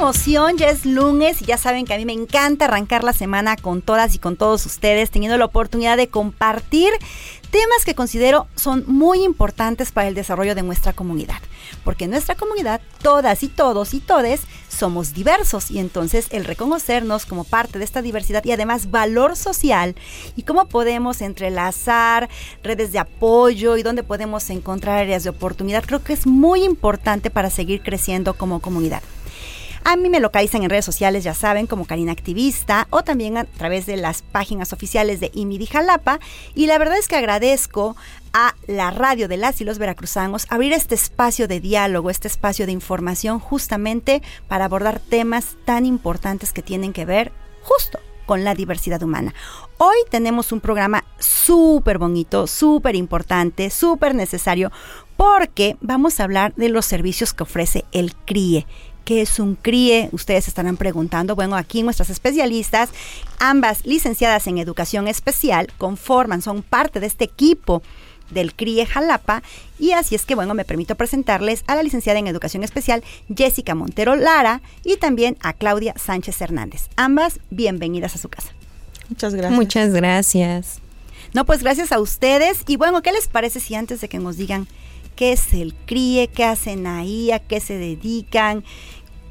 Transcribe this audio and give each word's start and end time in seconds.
Emoción, 0.00 0.56
ya 0.56 0.70
es 0.70 0.86
lunes 0.86 1.42
y 1.42 1.44
ya 1.44 1.58
saben 1.58 1.84
que 1.84 1.92
a 1.92 1.98
mí 1.98 2.06
me 2.06 2.14
encanta 2.14 2.64
arrancar 2.64 3.04
la 3.04 3.12
semana 3.12 3.56
con 3.56 3.82
todas 3.82 4.14
y 4.14 4.18
con 4.18 4.36
todos 4.36 4.64
ustedes, 4.64 5.10
teniendo 5.10 5.36
la 5.36 5.44
oportunidad 5.44 5.98
de 5.98 6.08
compartir 6.08 6.90
temas 7.50 7.84
que 7.84 7.94
considero 7.94 8.46
son 8.54 8.84
muy 8.86 9.22
importantes 9.22 9.92
para 9.92 10.08
el 10.08 10.14
desarrollo 10.14 10.54
de 10.54 10.62
nuestra 10.62 10.94
comunidad. 10.94 11.36
Porque 11.84 12.04
en 12.04 12.12
nuestra 12.12 12.34
comunidad, 12.34 12.80
todas 13.02 13.42
y 13.42 13.48
todos 13.48 13.92
y 13.92 14.00
todes 14.00 14.40
somos 14.68 15.12
diversos 15.12 15.70
y 15.70 15.78
entonces 15.78 16.28
el 16.30 16.46
reconocernos 16.46 17.26
como 17.26 17.44
parte 17.44 17.78
de 17.78 17.84
esta 17.84 18.00
diversidad 18.00 18.42
y 18.46 18.52
además 18.52 18.90
valor 18.90 19.36
social 19.36 19.96
y 20.34 20.44
cómo 20.44 20.66
podemos 20.66 21.20
entrelazar 21.20 22.30
redes 22.62 22.92
de 22.92 23.00
apoyo 23.00 23.76
y 23.76 23.82
dónde 23.82 24.02
podemos 24.02 24.48
encontrar 24.48 25.00
áreas 25.00 25.24
de 25.24 25.30
oportunidad, 25.30 25.84
creo 25.84 26.02
que 26.02 26.14
es 26.14 26.26
muy 26.26 26.64
importante 26.64 27.28
para 27.28 27.50
seguir 27.50 27.82
creciendo 27.82 28.32
como 28.32 28.60
comunidad. 28.60 29.02
A 29.82 29.96
mí 29.96 30.10
me 30.10 30.20
localizan 30.20 30.62
en 30.62 30.70
redes 30.70 30.84
sociales, 30.84 31.24
ya 31.24 31.34
saben, 31.34 31.66
como 31.66 31.86
Karina 31.86 32.12
Activista 32.12 32.86
o 32.90 33.02
también 33.02 33.36
a 33.38 33.44
través 33.44 33.86
de 33.86 33.96
las 33.96 34.22
páginas 34.22 34.72
oficiales 34.72 35.20
de 35.20 35.30
IMIDI 35.34 35.66
Jalapa. 35.66 36.20
Y 36.54 36.66
la 36.66 36.78
verdad 36.78 36.98
es 36.98 37.08
que 37.08 37.16
agradezco 37.16 37.96
a 38.32 38.54
la 38.66 38.90
radio 38.90 39.26
de 39.26 39.38
las 39.38 39.60
y 39.60 39.64
los 39.64 39.78
veracruzanos 39.78 40.46
abrir 40.50 40.72
este 40.72 40.94
espacio 40.94 41.48
de 41.48 41.60
diálogo, 41.60 42.10
este 42.10 42.28
espacio 42.28 42.66
de 42.66 42.72
información 42.72 43.40
justamente 43.40 44.22
para 44.48 44.66
abordar 44.66 45.00
temas 45.00 45.56
tan 45.64 45.86
importantes 45.86 46.52
que 46.52 46.62
tienen 46.62 46.92
que 46.92 47.06
ver 47.06 47.32
justo 47.62 47.98
con 48.26 48.44
la 48.44 48.54
diversidad 48.54 49.02
humana. 49.02 49.34
Hoy 49.78 49.96
tenemos 50.08 50.52
un 50.52 50.60
programa 50.60 51.04
súper 51.18 51.98
bonito, 51.98 52.46
súper 52.46 52.94
importante, 52.94 53.70
súper 53.70 54.14
necesario, 54.14 54.70
porque 55.16 55.76
vamos 55.80 56.20
a 56.20 56.24
hablar 56.24 56.54
de 56.54 56.68
los 56.68 56.86
servicios 56.86 57.34
que 57.34 57.42
ofrece 57.42 57.84
el 57.90 58.14
CRIE, 58.14 58.68
¿Qué 59.10 59.22
es 59.22 59.40
un 59.40 59.56
CRIE? 59.56 60.08
Ustedes 60.12 60.46
estarán 60.46 60.76
preguntando. 60.76 61.34
Bueno, 61.34 61.56
aquí 61.56 61.82
nuestras 61.82 62.10
especialistas, 62.10 62.90
ambas 63.40 63.84
licenciadas 63.84 64.46
en 64.46 64.58
educación 64.58 65.08
especial, 65.08 65.66
conforman, 65.78 66.42
son 66.42 66.62
parte 66.62 67.00
de 67.00 67.08
este 67.08 67.24
equipo 67.24 67.82
del 68.30 68.54
CRIE 68.54 68.86
Jalapa. 68.86 69.42
Y 69.80 69.90
así 69.90 70.14
es 70.14 70.24
que, 70.24 70.36
bueno, 70.36 70.54
me 70.54 70.64
permito 70.64 70.94
presentarles 70.94 71.64
a 71.66 71.74
la 71.74 71.82
licenciada 71.82 72.20
en 72.20 72.28
Educación 72.28 72.62
Especial, 72.62 73.02
Jessica 73.36 73.74
Montero 73.74 74.14
Lara, 74.14 74.62
y 74.84 74.96
también 74.96 75.36
a 75.40 75.54
Claudia 75.54 75.92
Sánchez 75.96 76.40
Hernández. 76.40 76.82
Ambas, 76.94 77.40
bienvenidas 77.50 78.14
a 78.14 78.18
su 78.18 78.28
casa. 78.28 78.50
Muchas 79.08 79.34
gracias. 79.34 79.58
Muchas 79.58 79.92
gracias. 79.92 80.78
No, 81.34 81.44
pues 81.44 81.64
gracias 81.64 81.90
a 81.90 81.98
ustedes. 81.98 82.62
Y 82.68 82.76
bueno, 82.76 83.02
¿qué 83.02 83.10
les 83.10 83.26
parece 83.26 83.58
si 83.58 83.74
antes 83.74 84.00
de 84.00 84.08
que 84.08 84.20
nos 84.20 84.36
digan 84.36 84.68
qué 85.16 85.32
es 85.32 85.52
el 85.52 85.74
CRIE, 85.74 86.28
qué 86.28 86.44
hacen 86.44 86.86
ahí, 86.86 87.30
a 87.30 87.40
qué 87.40 87.60
se 87.60 87.76
dedican, 87.76 88.64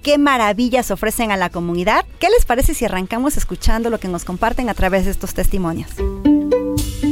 qué 0.01 0.17
maravillas 0.17 0.91
ofrecen 0.91 1.31
a 1.31 1.37
la 1.37 1.49
comunidad. 1.49 2.05
¿Qué 2.19 2.27
les 2.29 2.45
parece 2.45 2.73
si 2.73 2.85
arrancamos 2.85 3.37
escuchando 3.37 3.89
lo 3.89 3.99
que 3.99 4.07
nos 4.07 4.23
comparten 4.23 4.69
a 4.69 4.73
través 4.73 5.05
de 5.05 5.11
estos 5.11 5.33
testimonios? 5.33 5.89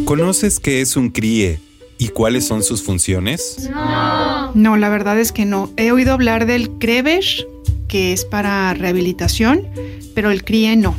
¿Conoces 0.06 0.60
qué 0.60 0.82
es 0.82 0.96
un 0.96 1.10
CRIE 1.10 1.60
y 1.98 2.10
cuáles 2.10 2.48
son 2.48 2.64
sus 2.64 2.84
funciones? 2.84 3.70
No. 3.70 4.52
No, 4.54 4.78
la 4.78 4.90
verdad 4.90 5.20
es 5.20 5.32
que 5.32 5.46
no. 5.46 5.72
He 5.78 5.92
oído 5.92 6.14
hablar 6.14 6.46
del 6.46 6.70
CREVESH, 6.80 7.46
que 7.88 8.14
es 8.14 8.26
para 8.26 8.74
rehabilitación, 8.74 9.68
pero 10.16 10.32
el 10.32 10.44
CRIE 10.44 10.78
no. 10.78 10.96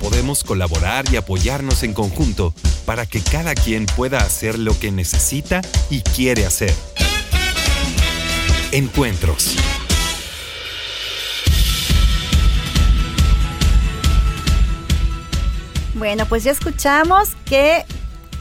Podemos 0.00 0.44
colaborar 0.44 1.04
y 1.12 1.16
apoyarnos 1.16 1.82
en 1.82 1.92
conjunto 1.92 2.52
para 2.84 3.06
que 3.06 3.20
cada 3.20 3.54
quien 3.54 3.86
pueda 3.86 4.18
hacer 4.18 4.58
lo 4.58 4.78
que 4.78 4.90
necesita 4.90 5.60
y 5.90 6.00
quiere 6.00 6.46
hacer. 6.46 6.72
Encuentros. 8.72 9.56
Bueno, 15.94 16.26
pues 16.26 16.42
ya 16.42 16.50
escuchamos 16.50 17.36
que 17.44 17.84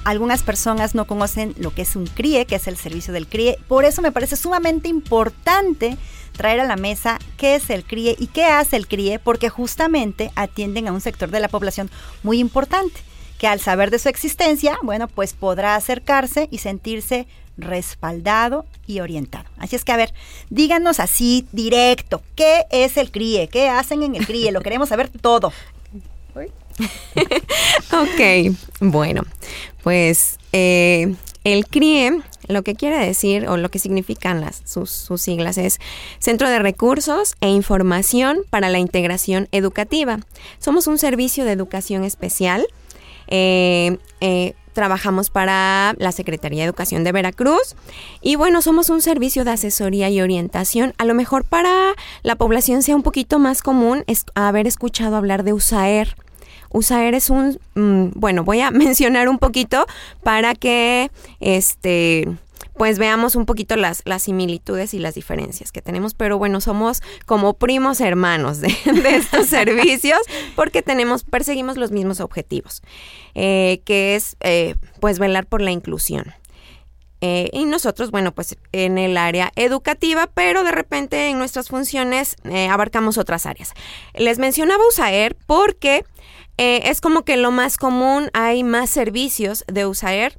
algunas 0.04 0.42
personas 0.42 0.96
no 0.96 1.06
conocen 1.06 1.54
lo 1.58 1.74
que 1.74 1.84
es 1.84 1.96
un 1.96 2.08
CRIE, 2.08 2.46
que 2.46 2.56
es 2.56 2.68
el 2.68 2.76
servicio 2.76 3.14
del 3.14 3.28
CRIE. 3.28 3.60
Por 3.68 3.86
eso 3.86 4.02
me 4.02 4.12
parece 4.12 4.36
sumamente 4.36 4.90
importante 4.90 5.96
traer 6.36 6.60
a 6.60 6.66
la 6.66 6.76
mesa 6.76 7.20
qué 7.38 7.56
es 7.56 7.70
el 7.70 7.84
CRIE 7.84 8.16
y 8.18 8.28
qué 8.28 8.46
hace 8.46 8.78
el 8.78 8.88
CRIE, 8.88 9.20
porque 9.20 9.50
justamente 9.50 10.32
atienden 10.36 10.88
a 10.88 10.92
un 10.92 11.02
sector 11.02 11.30
de 11.30 11.40
la 11.40 11.50
población 11.50 11.92
muy 12.24 12.40
importante, 12.40 13.00
que 13.38 13.48
al 13.48 13.60
saber 13.60 13.92
de 13.92 14.00
su 14.00 14.10
existencia, 14.10 14.78
bueno, 14.82 15.08
pues 15.08 15.34
podrá 15.34 15.76
acercarse 15.76 16.48
y 16.52 16.58
sentirse 16.58 17.28
respaldado 17.58 18.66
y 18.88 19.00
orientado. 19.00 19.46
Así 19.58 19.76
es 19.76 19.84
que, 19.84 19.92
a 19.92 19.98
ver, 19.98 20.14
díganos 20.50 21.00
así, 21.00 21.48
directo, 21.52 22.22
¿qué 22.36 22.66
es 22.72 22.98
el 22.98 23.12
CRIE? 23.12 23.48
¿Qué 23.48 23.70
hacen 23.70 24.04
en 24.04 24.16
el 24.16 24.26
CRIE? 24.26 24.52
Lo 24.52 24.62
queremos 24.62 24.90
saber 24.90 25.10
todo. 25.10 25.52
ok, 27.94 28.54
bueno, 28.82 29.24
pues 29.82 30.38
eh, 30.52 31.16
el 31.46 31.68
CRIE 31.68 32.22
lo 32.48 32.64
que 32.64 32.76
quiere 32.76 32.98
decir 32.98 33.48
o 33.48 33.58
lo 33.58 33.70
que 33.70 33.80
significan 33.80 34.42
las, 34.42 34.62
sus, 34.66 35.08
siglas 35.22 35.58
es 35.58 35.80
Centro 36.20 36.50
de 36.50 36.60
Recursos 36.60 37.36
e 37.42 37.50
Información 37.50 38.40
para 38.50 38.70
la 38.70 38.80
Integración 38.80 39.48
Educativa. 39.52 40.20
Somos 40.60 40.88
un 40.88 40.98
servicio 40.98 41.46
de 41.46 41.52
educación 41.52 42.04
especial. 42.04 42.68
Eh, 43.28 43.98
eh, 44.22 44.54
trabajamos 44.74 45.30
para 45.30 45.96
la 45.98 46.12
Secretaría 46.12 46.60
de 46.60 46.66
Educación 46.66 47.04
de 47.04 47.12
Veracruz 47.12 47.76
y 48.22 48.36
bueno, 48.36 48.62
somos 48.62 48.90
un 48.90 49.02
servicio 49.02 49.44
de 49.46 49.52
asesoría 49.52 50.10
y 50.10 50.22
orientación. 50.22 50.94
A 50.98 51.06
lo 51.06 51.16
mejor 51.16 51.46
para 51.46 51.94
la 52.24 52.36
población 52.36 52.84
sea 52.84 52.96
un 52.96 53.04
poquito 53.04 53.40
más 53.40 53.64
común 53.64 54.04
es 54.06 54.26
haber 54.36 54.68
escuchado 54.68 55.16
hablar 55.16 55.44
de 55.44 55.54
USAER. 55.54 56.16
USAER 56.72 57.16
es 57.16 57.30
un, 57.30 57.58
mm, 57.76 58.20
bueno, 58.20 58.44
voy 58.44 58.60
a 58.60 58.70
mencionar 58.86 59.30
un 59.30 59.40
poquito 59.40 59.86
para 60.24 60.54
que 60.54 61.10
este 61.40 62.28
pues 62.78 63.00
veamos 63.00 63.36
un 63.36 63.46
poquito 63.46 63.76
las, 63.76 64.02
las 64.06 64.24
similitudes 64.24 64.94
y 64.94 65.00
las 65.00 65.16
diferencias 65.16 65.72
que 65.72 65.82
tenemos, 65.82 66.14
pero 66.14 66.38
bueno, 66.38 66.60
somos 66.62 67.02
como 67.26 67.54
primos 67.54 68.02
hermanos 68.02 68.60
de, 68.62 68.76
estos 69.16 69.48
servicios 69.48 70.20
porque 70.56 70.82
tenemos, 70.82 71.24
perseguimos 71.24 71.78
los 71.78 71.92
mismos 71.92 72.20
objetivos, 72.20 72.82
eh, 73.34 73.82
que 73.86 74.16
es 74.16 74.36
eh, 74.42 74.76
pues 75.00 75.20
velar 75.20 75.46
por 75.46 75.62
la 75.62 75.72
inclusión. 75.72 76.34
Eh, 77.22 77.50
y 77.54 77.66
nosotros, 77.66 78.12
bueno, 78.12 78.34
pues 78.36 78.58
en 78.72 78.98
el 78.98 79.18
área 79.18 79.52
educativa, 79.56 80.28
pero 80.28 80.64
de 80.64 80.72
repente 80.72 81.30
en 81.30 81.40
nuestras 81.40 81.70
funciones 81.70 82.36
abarcamos 82.70 83.18
otras 83.18 83.46
áreas. 83.46 83.74
Les 84.14 84.38
mencionaba 84.38 84.84
USAER 84.88 85.36
porque 85.48 86.04
es 86.58 87.02
como 87.02 87.24
que 87.24 87.38
lo 87.38 87.52
más 87.52 87.78
común, 87.78 88.30
hay 88.34 88.64
más 88.64 88.90
servicios 88.90 89.64
de 89.68 89.88
USAER 89.88 90.38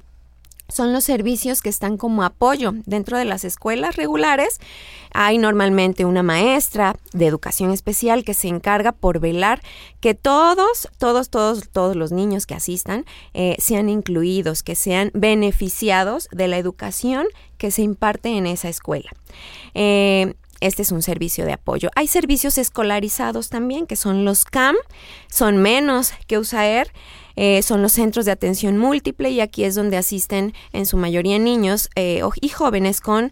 son 0.69 0.93
los 0.93 1.03
servicios 1.03 1.61
que 1.61 1.69
están 1.69 1.97
como 1.97 2.23
apoyo 2.23 2.73
dentro 2.85 3.17
de 3.17 3.25
las 3.25 3.43
escuelas 3.43 3.95
regulares. 3.95 4.59
Hay 5.13 5.37
normalmente 5.37 6.05
una 6.05 6.23
maestra 6.23 6.97
de 7.13 7.27
educación 7.27 7.71
especial 7.71 8.23
que 8.23 8.33
se 8.33 8.47
encarga 8.47 8.91
por 8.91 9.19
velar 9.19 9.61
que 9.99 10.13
todos, 10.13 10.89
todos, 10.97 11.29
todos, 11.29 11.69
todos 11.69 11.95
los 11.95 12.11
niños 12.11 12.45
que 12.45 12.55
asistan 12.55 13.05
eh, 13.33 13.55
sean 13.59 13.89
incluidos, 13.89 14.63
que 14.63 14.75
sean 14.75 15.11
beneficiados 15.13 16.27
de 16.31 16.47
la 16.47 16.57
educación 16.57 17.27
que 17.57 17.71
se 17.71 17.81
imparte 17.81 18.29
en 18.29 18.45
esa 18.45 18.69
escuela. 18.69 19.09
Eh, 19.73 20.35
este 20.61 20.81
es 20.81 20.91
un 20.91 21.01
servicio 21.01 21.45
de 21.45 21.53
apoyo. 21.53 21.89
Hay 21.95 22.07
servicios 22.07 22.57
escolarizados 22.57 23.49
también, 23.49 23.87
que 23.87 23.95
son 23.95 24.25
los 24.25 24.45
CAM, 24.45 24.75
son 25.29 25.57
menos 25.57 26.13
que 26.27 26.37
USAER. 26.37 26.91
Eh, 27.39 27.61
son 27.61 27.83
los 27.83 27.91
centros 27.91 28.25
de 28.25 28.31
atención 28.31 28.79
múltiple 28.79 29.29
y 29.29 29.41
aquí 29.41 29.63
es 29.63 29.75
donde 29.75 29.95
asisten 29.95 30.55
en 30.73 30.87
su 30.87 30.97
mayoría 30.97 31.37
niños 31.37 31.87
eh, 31.95 32.23
y 32.41 32.49
jóvenes 32.49 32.99
con 32.99 33.31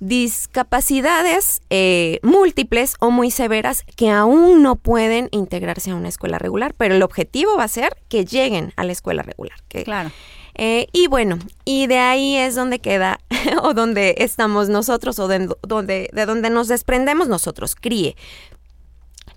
discapacidades 0.00 1.60
eh, 1.70 2.18
múltiples 2.22 2.96
o 2.98 3.10
muy 3.10 3.30
severas 3.30 3.84
que 3.94 4.10
aún 4.10 4.62
no 4.62 4.76
pueden 4.76 5.28
integrarse 5.30 5.90
a 5.90 5.94
una 5.94 6.08
escuela 6.08 6.38
regular, 6.38 6.74
pero 6.74 6.96
el 6.96 7.02
objetivo 7.02 7.56
va 7.56 7.64
a 7.64 7.68
ser 7.68 7.94
que 8.08 8.24
lleguen 8.24 8.72
a 8.76 8.84
la 8.84 8.92
escuela 8.92 9.22
regular. 9.22 9.58
claro. 9.84 10.10
Eh, 10.54 10.86
y 10.92 11.06
bueno, 11.06 11.38
y 11.64 11.86
de 11.86 11.98
ahí 11.98 12.36
es 12.36 12.54
donde 12.54 12.78
queda, 12.78 13.20
o 13.62 13.74
donde 13.74 14.16
estamos 14.18 14.68
nosotros, 14.68 15.18
o 15.18 15.28
de 15.28 15.48
donde, 15.62 16.10
de 16.12 16.26
donde 16.26 16.50
nos 16.50 16.68
desprendemos 16.68 17.28
nosotros, 17.28 17.74
CRIE. 17.74 18.16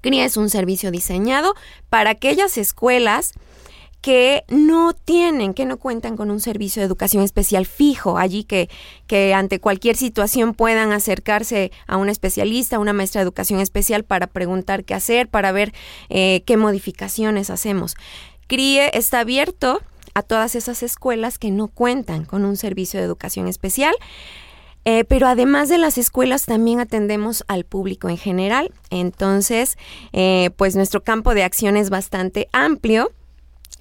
CRIE 0.01 0.23
es 0.23 0.37
un 0.37 0.49
servicio 0.49 0.91
diseñado 0.91 1.55
para 1.89 2.11
aquellas 2.11 2.57
escuelas 2.57 3.33
que 4.05 4.43
no 4.49 4.93
tienen, 4.93 5.55
que 5.55 5.65
no 5.65 5.77
cuentan 5.77 6.15
con 6.15 6.29
un 6.29 6.39
servicio 6.39 6.79
de 6.79 6.85
educación 6.85 7.23
especial 7.23 7.65
fijo, 7.65 8.19
allí 8.19 8.43
que, 8.43 8.69
que 9.07 9.33
ante 9.33 9.59
cualquier 9.59 9.95
situación 9.95 10.53
puedan 10.53 10.91
acercarse 10.91 11.71
a 11.87 11.97
un 11.97 12.09
especialista, 12.09 12.75
a 12.75 12.79
una 12.79 12.93
maestra 12.93 13.21
de 13.21 13.23
educación 13.23 13.61
especial 13.61 14.03
para 14.03 14.27
preguntar 14.27 14.83
qué 14.83 14.93
hacer, 14.93 15.27
para 15.27 15.51
ver 15.51 15.73
eh, 16.09 16.43
qué 16.45 16.55
modificaciones 16.55 17.49
hacemos. 17.49 17.95
CRIE 18.45 18.91
está 18.93 19.21
abierto 19.21 19.81
a 20.15 20.23
todas 20.23 20.55
esas 20.55 20.81
escuelas 20.81 21.37
que 21.37 21.51
no 21.51 21.67
cuentan 21.67 22.25
con 22.25 22.43
un 22.45 22.57
servicio 22.57 22.99
de 22.99 23.05
educación 23.05 23.47
especial. 23.47 23.93
Eh, 24.87 25.03
pero 25.03 25.27
además 25.27 25.67
de 25.67 25.79
las 25.79 25.97
escuelas 25.97 26.45
también 26.45 26.79
atendemos 26.79 27.43
al 27.47 27.65
público 27.65 28.07
en 28.07 28.17
general. 28.17 28.71
Entonces, 28.91 29.77
eh, 30.13 30.51
pues 30.57 30.75
nuestro 30.75 31.03
campo 31.03 31.33
de 31.33 31.43
acción 31.43 31.75
es 31.75 31.89
bastante 31.89 32.47
amplio 32.51 33.11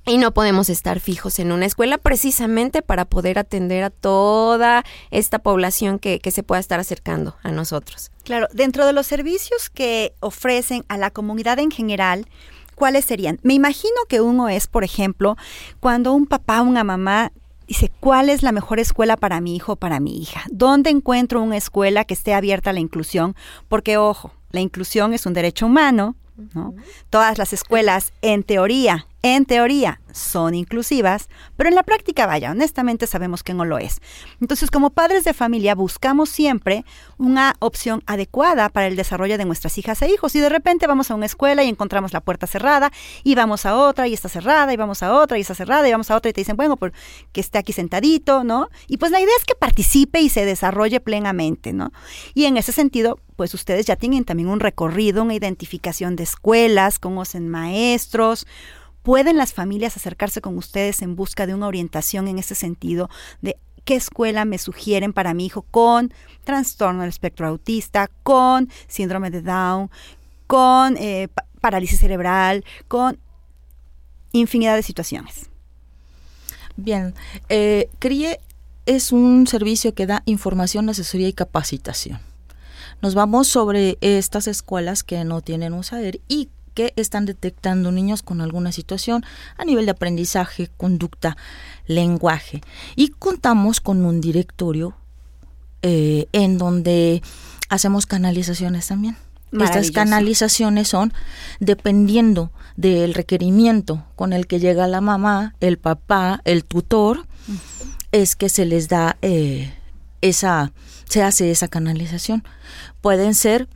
y 0.06 0.18
no 0.18 0.34
podemos 0.34 0.68
estar 0.68 1.00
fijos 1.00 1.38
en 1.38 1.52
una 1.52 1.66
escuela 1.66 1.98
precisamente 1.98 2.82
para 2.82 3.04
poder 3.04 3.38
atender 3.38 3.84
a 3.84 3.90
toda 3.90 4.84
esta 5.10 5.38
población 5.38 5.98
que, 5.98 6.20
se 6.30 6.42
pueda 6.42 6.60
estar 6.60 6.80
acercando 6.80 7.36
a 7.42 7.52
nosotros. 7.52 8.10
Claro, 8.24 8.48
dentro 8.52 8.86
de 8.86 8.92
los 8.92 9.06
servicios 9.06 9.70
que 9.70 10.14
ofrecen 10.20 10.84
a 10.88 10.98
la 10.98 11.10
comunidad 11.10 11.58
en 11.58 11.70
general, 11.70 12.26
¿cuáles 12.74 13.04
serían? 13.04 13.38
Me 13.42 13.54
imagino 13.54 13.94
que 14.08 14.20
uno 14.20 14.48
es, 14.48 14.66
por 14.66 14.84
ejemplo, 14.84 15.36
cuando 15.80 16.12
un 16.12 16.26
papá 16.26 16.60
o 16.60 16.64
una 16.64 16.84
mamá 16.84 17.32
dice, 17.66 17.90
¿cuál 18.00 18.28
es 18.28 18.42
la 18.42 18.52
mejor 18.52 18.78
escuela 18.78 19.16
para 19.16 19.40
mi 19.40 19.56
hijo 19.56 19.72
o 19.72 19.76
para 19.76 20.00
mi 20.00 20.20
hija? 20.20 20.42
¿Dónde 20.50 20.90
encuentro 20.90 21.42
una 21.42 21.56
escuela 21.56 22.04
que 22.04 22.14
esté 22.14 22.34
abierta 22.34 22.70
a 22.70 22.72
la 22.72 22.80
inclusión? 22.80 23.34
Porque, 23.68 23.96
ojo, 23.96 24.32
la 24.50 24.60
inclusión 24.60 25.14
es 25.14 25.26
un 25.26 25.34
derecho 25.34 25.66
humano, 25.66 26.16
¿no? 26.54 26.74
Todas 27.10 27.38
las 27.38 27.52
escuelas, 27.52 28.12
en 28.22 28.42
teoría, 28.42 29.06
en 29.24 29.46
teoría 29.46 30.02
son 30.12 30.54
inclusivas, 30.54 31.30
pero 31.56 31.70
en 31.70 31.74
la 31.74 31.82
práctica, 31.82 32.26
vaya, 32.26 32.50
honestamente 32.50 33.06
sabemos 33.06 33.42
que 33.42 33.54
no 33.54 33.64
lo 33.64 33.78
es. 33.78 34.02
Entonces, 34.38 34.70
como 34.70 34.90
padres 34.90 35.24
de 35.24 35.32
familia, 35.32 35.74
buscamos 35.74 36.28
siempre 36.28 36.84
una 37.16 37.54
opción 37.58 38.02
adecuada 38.06 38.68
para 38.68 38.86
el 38.86 38.96
desarrollo 38.96 39.38
de 39.38 39.46
nuestras 39.46 39.78
hijas 39.78 40.02
e 40.02 40.10
hijos. 40.10 40.34
Y 40.34 40.40
de 40.40 40.50
repente 40.50 40.86
vamos 40.86 41.10
a 41.10 41.14
una 41.14 41.24
escuela 41.24 41.64
y 41.64 41.70
encontramos 41.70 42.12
la 42.12 42.20
puerta 42.20 42.46
cerrada, 42.46 42.92
y 43.22 43.34
vamos 43.34 43.64
a 43.64 43.76
otra 43.76 44.06
y 44.06 44.12
está 44.12 44.28
cerrada, 44.28 44.70
y 44.74 44.76
vamos 44.76 45.02
a 45.02 45.14
otra 45.14 45.38
y 45.38 45.40
está 45.40 45.54
cerrada, 45.54 45.88
y 45.88 45.92
vamos 45.92 46.10
a 46.10 46.16
otra 46.16 46.28
y 46.28 46.34
te 46.34 46.42
dicen, 46.42 46.58
bueno, 46.58 46.76
pues 46.76 46.92
que 47.32 47.40
esté 47.40 47.56
aquí 47.56 47.72
sentadito, 47.72 48.44
¿no? 48.44 48.68
Y 48.88 48.98
pues 48.98 49.10
la 49.10 49.20
idea 49.20 49.34
es 49.38 49.46
que 49.46 49.54
participe 49.54 50.20
y 50.20 50.28
se 50.28 50.44
desarrolle 50.44 51.00
plenamente, 51.00 51.72
¿no? 51.72 51.92
Y 52.34 52.44
en 52.44 52.58
ese 52.58 52.72
sentido, 52.72 53.18
pues 53.36 53.54
ustedes 53.54 53.86
ya 53.86 53.96
tienen 53.96 54.26
también 54.26 54.50
un 54.50 54.60
recorrido, 54.60 55.22
una 55.22 55.34
identificación 55.34 56.14
de 56.14 56.24
escuelas, 56.24 56.98
conocen 56.98 57.48
maestros, 57.48 58.46
¿Pueden 59.04 59.36
las 59.36 59.52
familias 59.52 59.98
acercarse 59.98 60.40
con 60.40 60.56
ustedes 60.56 61.02
en 61.02 61.14
busca 61.14 61.46
de 61.46 61.52
una 61.52 61.66
orientación 61.66 62.26
en 62.26 62.38
ese 62.38 62.54
sentido 62.54 63.10
de 63.42 63.58
qué 63.84 63.96
escuela 63.96 64.46
me 64.46 64.56
sugieren 64.56 65.12
para 65.12 65.34
mi 65.34 65.44
hijo 65.44 65.60
con 65.70 66.10
trastorno 66.42 67.02
del 67.02 67.10
espectro 67.10 67.46
autista, 67.46 68.08
con 68.22 68.70
síndrome 68.88 69.30
de 69.30 69.42
Down, 69.42 69.90
con 70.46 70.96
eh, 70.96 71.28
parálisis 71.60 72.00
cerebral, 72.00 72.64
con 72.88 73.18
infinidad 74.32 74.74
de 74.74 74.82
situaciones? 74.82 75.50
Bien, 76.76 77.14
eh, 77.50 77.90
CRIE 77.98 78.40
es 78.86 79.12
un 79.12 79.46
servicio 79.46 79.94
que 79.94 80.06
da 80.06 80.22
información, 80.24 80.88
asesoría 80.88 81.28
y 81.28 81.34
capacitación. 81.34 82.20
Nos 83.02 83.14
vamos 83.14 83.48
sobre 83.48 83.98
estas 84.00 84.48
escuelas 84.48 85.04
que 85.04 85.24
no 85.24 85.42
tienen 85.42 85.74
un 85.74 85.84
saber 85.84 86.22
y 86.26 86.48
que 86.74 86.92
están 86.96 87.24
detectando 87.24 87.92
niños 87.92 88.22
con 88.22 88.40
alguna 88.40 88.72
situación 88.72 89.24
a 89.56 89.64
nivel 89.64 89.86
de 89.86 89.92
aprendizaje, 89.92 90.70
conducta, 90.76 91.36
lenguaje. 91.86 92.60
Y 92.96 93.08
contamos 93.08 93.80
con 93.80 94.04
un 94.04 94.20
directorio 94.20 94.96
eh, 95.82 96.26
en 96.32 96.58
donde 96.58 97.22
hacemos 97.68 98.06
canalizaciones 98.06 98.88
también. 98.88 99.16
Estas 99.52 99.92
canalizaciones 99.92 100.88
son 100.88 101.12
dependiendo 101.60 102.50
del 102.76 103.14
requerimiento 103.14 104.04
con 104.16 104.32
el 104.32 104.48
que 104.48 104.58
llega 104.58 104.88
la 104.88 105.00
mamá, 105.00 105.54
el 105.60 105.78
papá, 105.78 106.40
el 106.44 106.64
tutor, 106.64 107.26
es 108.10 108.34
que 108.34 108.48
se 108.48 108.64
les 108.64 108.88
da 108.88 109.16
eh, 109.22 109.72
esa, 110.22 110.72
se 111.08 111.22
hace 111.22 111.50
esa 111.50 111.68
canalización. 111.68 112.42
Pueden 113.00 113.34
ser 113.34 113.68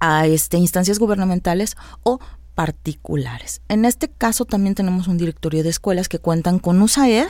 a 0.00 0.26
este, 0.26 0.56
instancias 0.56 0.98
gubernamentales 0.98 1.76
o 2.02 2.20
particulares. 2.54 3.60
En 3.68 3.84
este 3.84 4.08
caso 4.08 4.44
también 4.44 4.74
tenemos 4.74 5.08
un 5.08 5.18
directorio 5.18 5.62
de 5.62 5.68
escuelas 5.70 6.08
que 6.08 6.18
cuentan 6.18 6.58
con 6.58 6.82
USAED, 6.82 7.28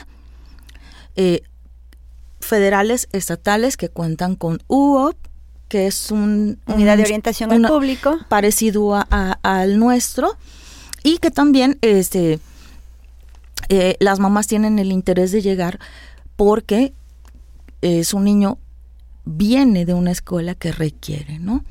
eh, 1.15 1.41
federales, 2.39 3.07
estatales 3.11 3.77
que 3.77 3.89
cuentan 3.89 4.35
con 4.35 4.61
UOP, 4.67 5.15
que 5.67 5.87
es 5.87 6.09
un... 6.09 6.59
Unidad 6.65 6.97
de 6.97 7.03
orientación 7.03 7.51
al 7.51 7.61
público. 7.61 8.17
Parecido 8.27 9.05
al 9.09 9.77
nuestro, 9.77 10.35
y 11.03 11.19
que 11.19 11.31
también 11.31 11.77
este, 11.81 12.39
eh, 13.69 13.97
las 13.99 14.19
mamás 14.19 14.47
tienen 14.47 14.79
el 14.79 14.91
interés 14.91 15.31
de 15.31 15.41
llegar 15.41 15.79
porque 16.35 16.93
es 17.81 18.13
un 18.13 18.23
niño 18.23 18.57
viene 19.25 19.85
de 19.85 19.93
una 19.93 20.11
escuela 20.11 20.55
que 20.55 20.71
requiere, 20.71 21.39
¿no? 21.39 21.63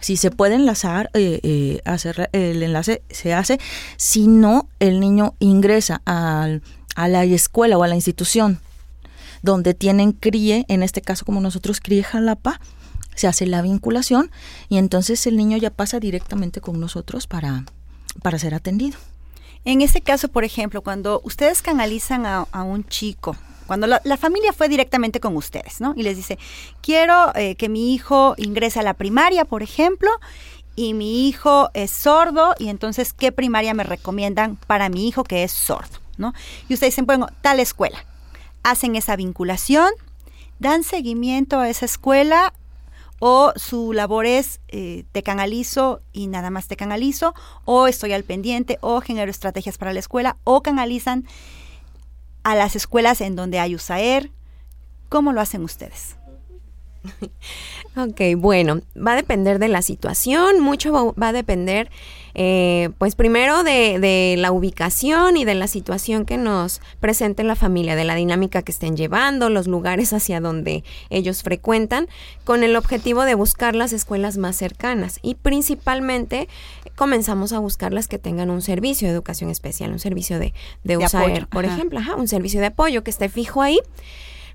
Si 0.00 0.16
se 0.16 0.30
puede 0.30 0.54
enlazar, 0.54 1.10
eh, 1.14 1.40
eh, 1.42 1.80
hacer 1.84 2.30
el 2.32 2.62
enlace 2.62 3.02
se 3.10 3.34
hace. 3.34 3.58
Si 3.96 4.28
no, 4.28 4.68
el 4.78 5.00
niño 5.00 5.34
ingresa 5.40 6.02
a 6.06 6.58
la 6.96 7.24
escuela 7.24 7.78
o 7.78 7.82
a 7.82 7.88
la 7.88 7.94
institución 7.94 8.60
donde 9.42 9.74
tienen 9.74 10.12
CRIE, 10.12 10.64
en 10.68 10.82
este 10.82 11.00
caso 11.00 11.24
como 11.24 11.40
nosotros 11.40 11.80
CRIE 11.80 12.02
Jalapa, 12.02 12.60
se 13.14 13.26
hace 13.26 13.46
la 13.46 13.62
vinculación 13.62 14.30
y 14.68 14.78
entonces 14.78 15.26
el 15.26 15.36
niño 15.36 15.56
ya 15.56 15.70
pasa 15.70 15.98
directamente 16.00 16.60
con 16.60 16.78
nosotros 16.78 17.26
para, 17.26 17.64
para 18.22 18.38
ser 18.38 18.54
atendido. 18.54 18.98
En 19.64 19.82
ese 19.82 20.00
caso, 20.00 20.28
por 20.28 20.44
ejemplo, 20.44 20.82
cuando 20.82 21.20
ustedes 21.24 21.62
canalizan 21.62 22.26
a 22.26 22.62
un 22.62 22.84
chico 22.84 23.36
cuando 23.68 23.86
la, 23.86 24.16
familia 24.16 24.52
fue 24.52 24.68
directamente 24.68 25.20
con 25.20 25.36
ustedes, 25.36 25.80
¿no? 25.80 25.92
Y 25.94 26.02
les 26.02 26.16
dice, 26.16 26.38
quiero 26.80 27.32
eh, 27.36 27.54
que 27.54 27.68
mi 27.68 27.94
hijo 27.94 28.34
ingrese 28.38 28.80
a 28.80 28.82
la 28.82 28.94
primaria, 28.94 29.44
por 29.44 29.62
ejemplo, 29.62 30.10
y 30.74 30.94
mi 30.94 31.28
hijo 31.28 31.70
es 31.74 31.92
sordo, 31.92 32.54
y 32.58 32.68
entonces, 32.68 33.12
¿qué 33.12 33.30
primaria 33.30 33.74
me 33.74 33.84
recomiendan 33.84 34.56
para 34.56 34.88
mi 34.88 35.06
hijo 35.06 35.22
que 35.22 35.44
es 35.44 35.52
sordo? 35.52 35.98
¿no? 36.16 36.32
Y 36.68 36.74
ustedes 36.74 36.94
dicen, 36.94 37.06
bueno, 37.06 37.28
tal 37.40 37.60
escuela. 37.60 38.04
Hacen 38.62 38.96
esa 38.96 39.14
vinculación, 39.16 39.90
dan 40.58 40.82
seguimiento 40.82 41.60
a 41.60 41.68
esa 41.68 41.84
escuela 41.84 42.52
o 43.20 43.52
su 43.56 43.92
labor 43.92 44.26
es 44.26 44.60
eh, 44.68 45.04
te 45.12 45.22
canalizo 45.22 46.00
y 46.12 46.28
nada 46.28 46.50
más 46.50 46.68
te 46.68 46.76
canalizo, 46.76 47.34
o 47.64 47.86
estoy 47.86 48.12
al 48.12 48.24
pendiente, 48.24 48.78
o 48.80 49.00
genero 49.00 49.30
estrategias 49.30 49.78
para 49.78 49.92
la 49.92 50.00
escuela, 50.00 50.36
o 50.44 50.62
canalizan 50.62 51.26
a 52.42 52.54
las 52.54 52.76
escuelas 52.76 53.20
en 53.20 53.36
donde 53.36 53.58
hay 53.58 53.74
USAER. 53.74 54.30
¿Cómo 55.08 55.32
lo 55.32 55.40
hacen 55.40 55.62
ustedes? 55.62 56.16
Ok, 57.96 58.20
bueno, 58.36 58.80
va 58.96 59.12
a 59.12 59.16
depender 59.16 59.58
de 59.58 59.66
la 59.66 59.82
situación, 59.82 60.60
mucho 60.60 61.14
va, 61.14 61.28
a 61.28 61.32
depender, 61.32 61.90
eh, 62.34 62.90
pues 62.98 63.16
primero 63.16 63.64
de, 63.64 64.36
la 64.38 64.52
ubicación 64.52 65.36
y 65.36 65.44
de 65.44 65.56
la 65.56 65.66
situación 65.66 66.24
que 66.24 66.36
nos 66.36 66.80
presente 67.00 67.42
la 67.42 67.56
familia, 67.56 67.96
de 67.96 68.04
la 68.04 68.14
dinámica 68.14 68.62
que 68.62 68.70
estén 68.70 68.96
llevando, 68.96 69.50
los 69.50 69.66
lugares 69.66 70.12
hacia 70.12 70.40
donde 70.40 70.84
ellos 71.10 71.42
frecuentan, 71.42 72.06
con 72.44 72.62
el 72.62 72.76
objetivo 72.76 73.24
de 73.24 73.34
buscar 73.34 73.74
las 73.74 73.92
escuelas 73.92 74.38
más 74.38 74.54
cercanas. 74.54 75.18
Y 75.22 75.34
principalmente 75.34 76.48
comenzamos 76.94 77.52
a 77.52 77.58
buscar 77.58 77.92
las 77.92 78.06
que 78.06 78.18
tengan 78.18 78.50
un 78.50 78.62
servicio 78.62 79.08
de 79.08 79.14
educación 79.14 79.50
especial, 79.50 79.90
un 79.90 79.98
servicio 79.98 80.38
de, 80.38 80.54
de, 80.84 80.98
USAER, 80.98 81.48
por 81.48 81.64
ejemplo, 81.64 82.00
un 82.16 82.28
servicio 82.28 82.60
de 82.60 82.66
apoyo 82.66 83.02
que 83.02 83.10
esté 83.10 83.28
fijo 83.28 83.60
ahí 83.60 83.80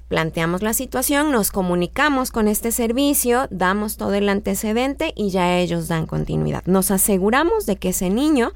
planteamos 0.08 0.62
la 0.62 0.74
situación, 0.74 1.32
nos 1.32 1.52
comunicamos 1.52 2.32
con 2.32 2.48
este 2.48 2.72
servicio, 2.72 3.48
damos 3.50 3.98
todo 3.98 4.14
el 4.14 4.30
antecedente 4.30 5.14
y 5.16 5.30
ya 5.30 5.58
ellos 5.58 5.88
dan 5.88 6.06
continuidad. 6.06 6.64
Nos 6.66 6.92
aseguramos 6.92 7.66
de 7.66 7.78
que 7.78 7.90
ese 7.90 8.10
niño 8.10 8.54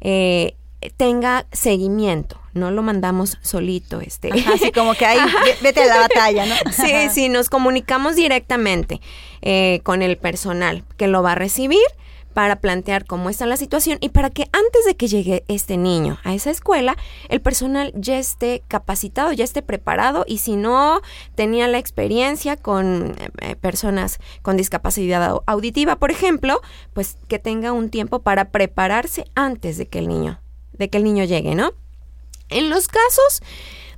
eh, 0.00 0.54
tenga 0.96 1.46
seguimiento, 1.52 2.40
no 2.54 2.70
lo 2.70 2.82
mandamos 2.82 3.38
solito, 3.42 4.00
este. 4.00 4.30
así 4.52 4.72
como 4.72 4.94
que 4.94 5.06
ahí, 5.06 5.18
vete 5.62 5.82
a 5.82 5.86
la 5.86 6.00
batalla, 6.00 6.46
¿no? 6.46 6.54
sí, 6.72 6.92
sí, 7.10 7.28
nos 7.28 7.48
comunicamos 7.48 8.16
directamente 8.16 9.00
eh, 9.42 9.80
con 9.84 10.02
el 10.02 10.18
personal 10.18 10.84
que 10.96 11.08
lo 11.08 11.22
va 11.22 11.32
a 11.32 11.36
recibir 11.36 11.80
para 12.32 12.56
plantear 12.56 13.04
cómo 13.04 13.30
está 13.30 13.46
la 13.46 13.56
situación 13.56 13.98
y 14.00 14.10
para 14.10 14.30
que 14.30 14.44
antes 14.52 14.84
de 14.86 14.96
que 14.96 15.08
llegue 15.08 15.44
este 15.48 15.76
niño 15.76 16.18
a 16.24 16.34
esa 16.34 16.50
escuela, 16.50 16.96
el 17.28 17.40
personal 17.40 17.92
ya 17.94 18.18
esté 18.18 18.62
capacitado, 18.68 19.32
ya 19.32 19.44
esté 19.44 19.62
preparado 19.62 20.24
y 20.26 20.38
si 20.38 20.56
no 20.56 21.00
tenía 21.34 21.68
la 21.68 21.78
experiencia 21.78 22.56
con 22.56 23.14
eh, 23.18 23.28
eh, 23.40 23.56
personas 23.56 24.18
con 24.42 24.56
discapacidad 24.56 25.40
auditiva, 25.46 25.96
por 25.96 26.10
ejemplo, 26.10 26.60
pues 26.92 27.16
que 27.28 27.38
tenga 27.38 27.72
un 27.72 27.90
tiempo 27.90 28.20
para 28.20 28.50
prepararse 28.50 29.24
antes 29.34 29.78
de 29.78 29.86
que 29.86 29.98
el 29.98 30.08
niño, 30.08 30.40
de 30.72 30.88
que 30.88 30.98
el 30.98 31.04
niño 31.04 31.24
llegue, 31.24 31.54
¿no? 31.54 31.72
En 32.48 32.70
los 32.70 32.88
casos 32.88 33.42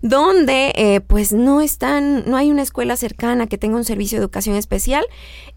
donde 0.04 0.74
eh, 0.76 1.00
pues 1.00 1.32
no 1.32 1.62
están, 1.62 2.24
no 2.26 2.36
hay 2.36 2.50
una 2.50 2.60
escuela 2.60 2.94
cercana 2.94 3.46
que 3.46 3.56
tenga 3.56 3.76
un 3.76 3.84
servicio 3.84 4.18
de 4.18 4.22
educación 4.22 4.54
especial, 4.54 5.02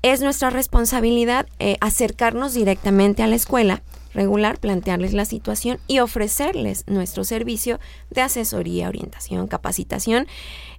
es 0.03 0.21
nuestra 0.21 0.49
responsabilidad 0.49 1.47
eh, 1.59 1.75
acercarnos 1.81 2.53
directamente 2.53 3.23
a 3.23 3.27
la 3.27 3.35
escuela 3.35 3.83
regular, 4.13 4.57
plantearles 4.57 5.11
la 5.11 5.25
situación 5.25 5.79
y 5.85 5.99
ofrecerles 5.99 6.85
nuestro 6.87 7.25
servicio 7.25 7.81
de 8.09 8.21
asesoría, 8.21 8.87
orientación, 8.87 9.47
capacitación 9.47 10.27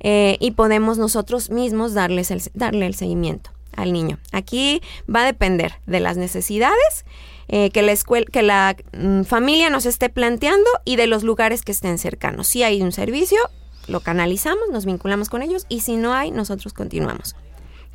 eh, 0.00 0.38
y 0.40 0.52
podemos 0.52 0.96
nosotros 0.96 1.50
mismos 1.50 1.92
darles 1.92 2.30
el, 2.30 2.40
darle 2.54 2.87
el 2.87 2.94
seguimiento 2.94 3.50
al 3.76 3.92
niño. 3.92 4.18
Aquí 4.32 4.80
va 5.14 5.25
a 5.25 5.26
depender 5.26 5.75
de 5.87 6.00
las 6.00 6.16
necesidades 6.16 7.04
eh, 7.49 7.71
que 7.71 7.83
la 7.83 7.93
escuela, 7.93 8.26
que 8.31 8.43
la 8.43 8.76
mm, 8.93 9.23
familia 9.23 9.71
nos 9.71 9.87
esté 9.87 10.09
planteando 10.11 10.69
y 10.85 10.97
de 10.97 11.07
los 11.07 11.23
lugares 11.23 11.62
que 11.62 11.73
estén 11.73 11.99
cercanos. 11.99 12.47
Si 12.47 12.62
hay 12.62 12.83
un 12.83 12.93
servicio, 12.93 13.38
lo 13.87 14.00
canalizamos, 14.00 14.69
nos 14.71 14.85
vinculamos 14.85 15.28
con 15.28 15.43
ellos 15.43 15.67
y 15.69 15.81
si 15.81 15.97
no 15.97 16.12
hay, 16.12 16.31
nosotros 16.31 16.73
continuamos. 16.73 17.37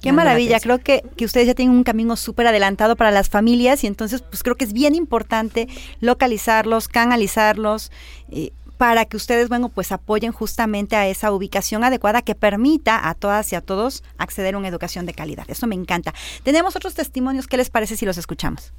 Qué 0.02 0.12
maravilla, 0.12 0.60
creo 0.60 0.80
que, 0.80 1.02
que, 1.16 1.24
ustedes 1.24 1.48
ya 1.48 1.54
tienen 1.54 1.78
un 1.78 1.86
camino 1.86 2.18
súper 2.18 2.48
adelantado 2.48 2.98
para 2.98 3.10
las 3.10 3.30
familias 3.30 3.86
y 3.86 3.88
entonces 3.88 4.22
pues 4.22 4.44
creo 4.44 4.58
que 4.58 4.66
es 4.66 4.74
bien 4.74 4.96
importante 4.96 5.70
localizarlos, 6.02 6.90
canalizarlos. 6.90 7.90
Eh, 8.30 8.52
para 8.84 9.06
que 9.06 9.16
ustedes, 9.16 9.48
bueno, 9.48 9.70
pues 9.70 9.94
apoyen 9.94 10.34
justamente 10.34 10.98
a 10.98 11.08
esa 11.08 11.32
ubicación 11.32 11.86
adecuada 11.86 12.22
que 12.22 12.36
permita 12.36 13.08
a 13.08 13.16
todas 13.16 13.54
y 13.54 13.56
a 13.56 13.62
todos 13.62 14.04
acceder 14.18 14.56
a 14.56 14.58
una 14.58 14.68
educación 14.68 15.06
de 15.06 15.14
calidad. 15.14 15.46
Eso 15.48 15.68
me 15.68 15.76
encanta. 15.76 16.14
Tenemos 16.44 16.76
otros 16.76 16.94
testimonios, 16.94 17.48
¿qué 17.48 17.56
les 17.56 17.70
parece 17.70 17.96
si 17.96 18.06
los 18.06 18.18
escuchamos? 18.18 18.74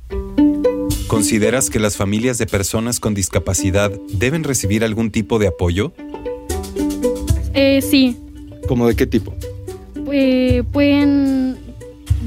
¿Consideras 1.06 1.70
que 1.70 1.78
las 1.78 1.96
familias 1.96 2.37
de 2.37 2.44
personas 2.44 3.00
con 3.00 3.14
discapacidad 3.14 3.90
deben 4.12 4.44
recibir 4.44 4.84
algún 4.84 5.11
tipo 5.11 5.38
de 5.38 5.46
apoyo? 5.46 5.94
Eh, 7.54 7.80
sí. 7.80 8.18
¿Cómo 8.68 8.87
de 8.87 8.96
qué 8.96 9.06
tipo? 9.06 9.34
Eh, 10.12 10.64
pueden 10.70 11.56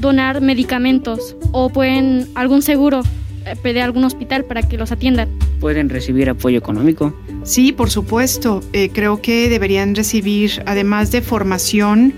donar 0.00 0.40
medicamentos 0.40 1.36
o 1.52 1.70
pueden 1.70 2.28
algún 2.34 2.60
seguro 2.60 3.02
eh, 3.44 3.56
pedir 3.62 3.82
algún 3.82 4.04
hospital 4.04 4.44
para 4.44 4.62
que 4.62 4.76
los 4.76 4.92
atiendan. 4.92 5.28
¿Pueden 5.60 5.88
recibir 5.88 6.30
apoyo 6.30 6.58
económico? 6.58 7.14
Sí, 7.44 7.72
por 7.72 7.90
supuesto. 7.90 8.62
Eh, 8.72 8.90
creo 8.92 9.20
que 9.22 9.48
deberían 9.48 9.94
recibir, 9.94 10.62
además 10.66 11.10
de 11.10 11.22
formación, 11.22 12.14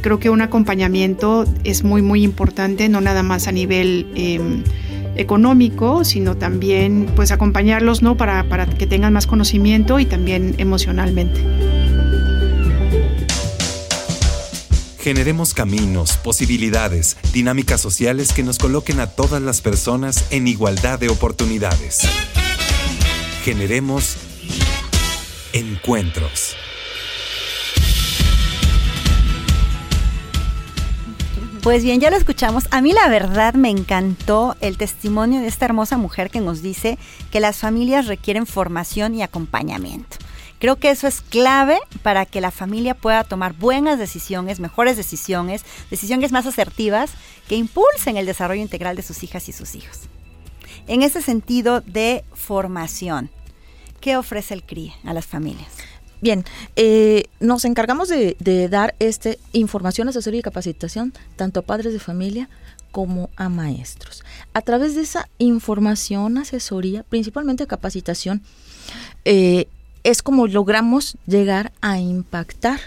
creo 0.00 0.18
que 0.18 0.30
un 0.30 0.40
acompañamiento 0.40 1.44
es 1.64 1.84
muy, 1.84 2.02
muy 2.02 2.22
importante, 2.22 2.88
no 2.88 3.00
nada 3.00 3.22
más 3.22 3.46
a 3.46 3.52
nivel 3.52 4.06
em, 4.14 4.62
económico, 5.16 6.04
sino 6.04 6.36
también 6.36 7.06
pues 7.14 7.30
acompañarlos 7.30 8.02
¿no? 8.02 8.16
para, 8.16 8.44
para 8.44 8.66
que 8.66 8.86
tengan 8.86 9.12
más 9.12 9.26
conocimiento 9.26 9.98
y 9.98 10.06
también 10.06 10.54
emocionalmente. 10.58 11.40
Generemos 15.02 15.52
caminos, 15.52 16.16
posibilidades, 16.16 17.16
dinámicas 17.32 17.80
sociales 17.80 18.32
que 18.32 18.44
nos 18.44 18.58
coloquen 18.58 19.00
a 19.00 19.08
todas 19.08 19.42
las 19.42 19.60
personas 19.60 20.26
en 20.30 20.46
igualdad 20.46 21.00
de 21.00 21.08
oportunidades. 21.08 22.02
Generemos 23.42 24.16
encuentros. 25.52 26.54
Pues 31.64 31.82
bien, 31.82 31.98
ya 31.98 32.10
lo 32.10 32.16
escuchamos. 32.16 32.68
A 32.70 32.80
mí 32.80 32.92
la 32.92 33.08
verdad 33.08 33.54
me 33.54 33.70
encantó 33.70 34.54
el 34.60 34.76
testimonio 34.76 35.40
de 35.40 35.48
esta 35.48 35.64
hermosa 35.64 35.96
mujer 35.96 36.30
que 36.30 36.40
nos 36.40 36.62
dice 36.62 36.96
que 37.32 37.40
las 37.40 37.58
familias 37.58 38.06
requieren 38.06 38.46
formación 38.46 39.16
y 39.16 39.24
acompañamiento. 39.24 40.21
Creo 40.62 40.76
que 40.76 40.90
eso 40.90 41.08
es 41.08 41.22
clave 41.22 41.80
para 42.04 42.24
que 42.24 42.40
la 42.40 42.52
familia 42.52 42.94
pueda 42.94 43.24
tomar 43.24 43.52
buenas 43.52 43.98
decisiones, 43.98 44.60
mejores 44.60 44.96
decisiones, 44.96 45.64
decisiones 45.90 46.30
más 46.30 46.46
asertivas 46.46 47.10
que 47.48 47.56
impulsen 47.56 48.16
el 48.16 48.26
desarrollo 48.26 48.62
integral 48.62 48.94
de 48.94 49.02
sus 49.02 49.24
hijas 49.24 49.48
y 49.48 49.52
sus 49.52 49.74
hijos. 49.74 50.02
En 50.86 51.02
ese 51.02 51.20
sentido 51.20 51.80
de 51.80 52.22
formación, 52.32 53.28
¿qué 54.00 54.16
ofrece 54.16 54.54
el 54.54 54.62
CRI 54.62 54.92
a 55.02 55.12
las 55.12 55.26
familias? 55.26 55.66
Bien, 56.20 56.44
eh, 56.76 57.24
nos 57.40 57.64
encargamos 57.64 58.08
de, 58.08 58.36
dar 58.70 58.94
este 59.00 59.40
información, 59.52 60.08
asesoría 60.08 60.38
y 60.38 60.42
capacitación 60.44 61.12
tanto 61.34 61.58
a 61.58 61.64
padres 61.64 61.92
de 61.92 61.98
familia 61.98 62.48
como 62.92 63.30
a 63.34 63.48
maestros. 63.48 64.22
A 64.52 64.62
través 64.62 64.94
de 64.94 65.00
esa 65.00 65.28
información, 65.38 66.38
asesoría, 66.38 67.02
principalmente 67.02 67.66
capacitación, 67.66 68.44
eh, 69.24 69.66
es 70.04 70.22
como 70.22 70.46
logramos 70.46 71.16
llegar 71.26 71.72
a 71.80 71.98
impactar 71.98 72.80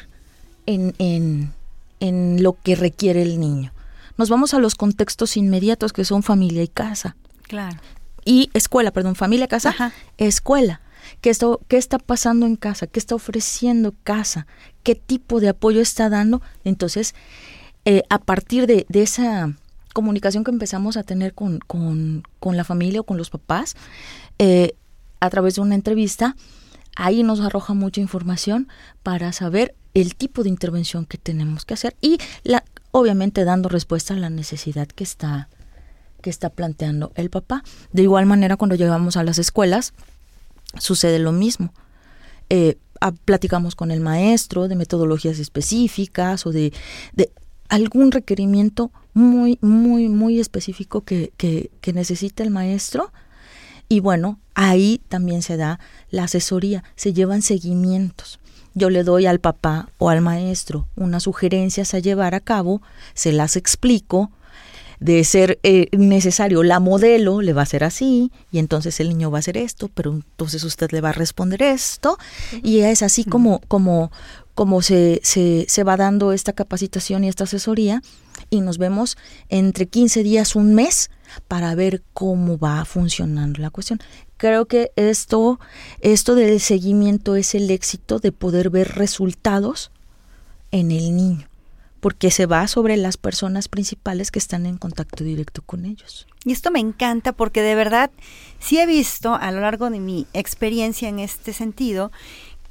en, 0.66 0.94
en, 1.00 2.44
lo 2.44 2.54
que 2.62 2.76
requiere 2.76 3.22
el 3.22 3.40
niño. 3.40 3.72
Nos 4.18 4.30
vamos 4.30 4.54
a 4.54 4.60
los 4.60 4.76
contextos 4.76 5.38
inmediatos 5.38 5.94
que 5.94 6.06
son 6.06 6.24
familia 6.24 6.64
y 6.64 6.68
casa. 6.68 7.16
Claro. 7.44 7.78
Y 8.24 8.50
escuela, 8.54 8.92
perdón, 8.92 9.16
familia, 9.16 9.48
casa, 9.48 9.94
escuela. 10.18 10.82
¿Qué, 11.22 11.30
esto, 11.30 11.62
¿Qué 11.68 11.78
está 11.78 12.00
pasando 12.00 12.46
en 12.46 12.56
casa? 12.56 12.88
¿Qué 12.88 13.00
está 13.00 13.16
ofreciendo 13.16 13.94
casa? 14.04 14.48
¿Qué 14.84 14.96
tipo 14.96 15.40
de 15.40 15.50
apoyo 15.50 15.82
está 15.82 16.10
dando? 16.10 16.42
Entonces, 16.64 17.14
eh, 17.86 18.04
a 18.10 18.20
partir 18.20 18.66
de, 18.66 18.86
esa 18.90 19.54
comunicación 19.94 20.44
que 20.44 20.52
empezamos 20.52 20.98
a 20.98 21.04
tener 21.04 21.34
con, 21.34 21.60
la 22.42 22.64
familia 22.64 23.02
o 23.02 23.04
con 23.04 23.18
los 23.18 23.30
papás, 23.30 23.76
eh, 24.40 24.74
a 25.20 25.30
través 25.30 25.56
de 25.56 25.62
una 25.62 25.76
entrevista, 25.76 26.36
ahí 26.96 27.24
nos 27.24 27.42
arroja 27.42 27.74
mucha 27.74 28.02
información 28.02 28.68
para 29.04 29.32
saber 29.32 29.76
el 29.94 30.16
tipo 30.16 30.44
de 30.44 30.50
intervención 30.50 31.06
que 31.06 31.18
tenemos 31.18 31.66
que 31.66 31.74
hacer 31.74 31.96
y 32.02 32.18
la, 32.44 32.64
obviamente 32.92 33.46
dando 33.46 33.70
respuesta 33.70 34.14
a 34.14 34.18
la 34.18 34.30
necesidad 34.30 34.88
que 34.88 35.04
está 35.04 35.50
que 36.26 36.32
está 36.32 36.50
planteando 36.50 37.12
el 37.14 37.30
papá. 37.30 37.64
De 37.94 38.02
igual 38.02 38.26
manera, 38.26 38.58
cuando 38.58 38.76
llegamos 38.76 39.16
a 39.16 39.24
las 39.24 39.38
escuelas, 39.38 39.94
sucede 40.80 41.20
lo 41.20 41.32
mismo. 41.32 41.72
Eh, 42.50 42.80
platicamos 43.26 43.76
con 43.76 43.92
el 43.92 44.00
maestro 44.00 44.68
de 44.68 44.76
metodologías 44.76 45.38
específicas 45.38 46.48
o 46.48 46.52
de, 46.52 46.74
algún 47.70 48.12
requerimiento 48.12 48.92
muy, 49.14 49.60
muy, 49.62 50.10
muy 50.10 50.40
específico 50.40 51.02
que, 51.02 51.32
que, 51.38 51.70
que 51.80 51.94
necesita 51.94 52.42
el 52.42 52.50
maestro. 52.50 53.12
Y 53.88 54.00
bueno, 54.00 54.40
ahí 54.54 55.02
también 55.10 55.42
se 55.42 55.58
da 55.58 55.80
la 56.10 56.24
asesoría, 56.24 56.84
se 56.96 57.14
llevan 57.14 57.42
seguimientos. 57.42 58.40
Yo 58.74 58.90
le 58.90 59.04
doy 59.04 59.26
al 59.26 59.40
papá 59.40 59.90
o 60.00 60.10
al 60.10 60.22
maestro 60.22 60.88
unas 60.96 61.24
sugerencias 61.24 61.94
a 61.94 62.00
llevar 62.00 62.36
a 62.36 62.42
cabo, 62.42 62.82
se 63.14 63.32
las 63.32 63.56
explico, 63.56 64.32
de 65.00 65.24
ser 65.24 65.60
eh, 65.64 65.88
necesario 65.92 66.64
la 66.64 66.80
modelo 66.80 67.42
le 67.42 67.54
va 67.54 67.64
a 67.64 67.66
ser 67.66 67.84
así 67.84 68.32
y 68.52 68.60
entonces 68.60 69.00
el 69.00 69.10
niño 69.10 69.30
va 69.30 69.38
a 69.38 69.40
hacer 69.40 69.58
esto, 69.58 69.90
pero 69.94 70.12
entonces 70.12 70.64
usted 70.64 70.92
le 70.92 71.02
va 71.02 71.10
a 71.10 71.14
responder 71.14 71.62
esto. 71.62 72.18
Y 72.64 72.80
es 72.80 73.02
así 73.02 73.24
como 73.24 73.62
como 73.68 74.12
como 74.54 74.82
se, 74.82 75.20
se, 75.22 75.66
se 75.68 75.84
va 75.84 75.98
dando 75.98 76.32
esta 76.32 76.54
capacitación 76.54 77.26
y 77.26 77.28
esta 77.28 77.44
asesoría 77.44 78.02
y 78.50 78.62
nos 78.62 78.78
vemos 78.78 79.18
entre 79.50 79.86
15 79.86 80.24
días, 80.24 80.56
un 80.56 80.74
mes 80.74 81.12
para 81.48 81.76
ver 81.76 82.02
cómo 82.14 82.58
va 82.58 82.84
funcionando 82.86 83.62
la 83.62 83.70
cuestión. 83.70 84.00
Creo 84.38 84.66
que 84.66 84.92
esto, 84.96 85.60
esto 86.02 86.36
del 86.36 86.60
seguimiento 86.60 87.36
es 87.36 87.56
el 87.56 87.72
éxito 87.72 88.20
de 88.20 88.32
poder 88.32 88.70
ver 88.70 88.96
resultados 88.96 89.92
en 90.72 90.92
el 90.92 91.16
niño 91.16 91.48
porque 92.06 92.30
se 92.30 92.46
va 92.46 92.68
sobre 92.68 92.98
las 92.98 93.18
personas 93.18 93.68
principales 93.68 94.30
que 94.30 94.38
están 94.38 94.68
en 94.68 94.78
contacto 94.78 95.24
directo 95.24 95.64
con 95.64 95.86
ellos. 95.86 96.28
Y 96.44 96.52
esto 96.52 96.70
me 96.70 96.80
encanta 96.80 97.32
porque 97.32 97.64
de 97.64 97.74
verdad 97.74 98.12
sí 98.60 98.78
he 98.78 98.86
visto 98.86 99.34
a 99.34 99.52
lo 99.52 99.62
largo 99.62 99.90
de 99.90 100.00
mi 100.00 100.28
experiencia 100.34 101.10
en 101.10 101.18
este 101.18 101.52
sentido 101.52 102.12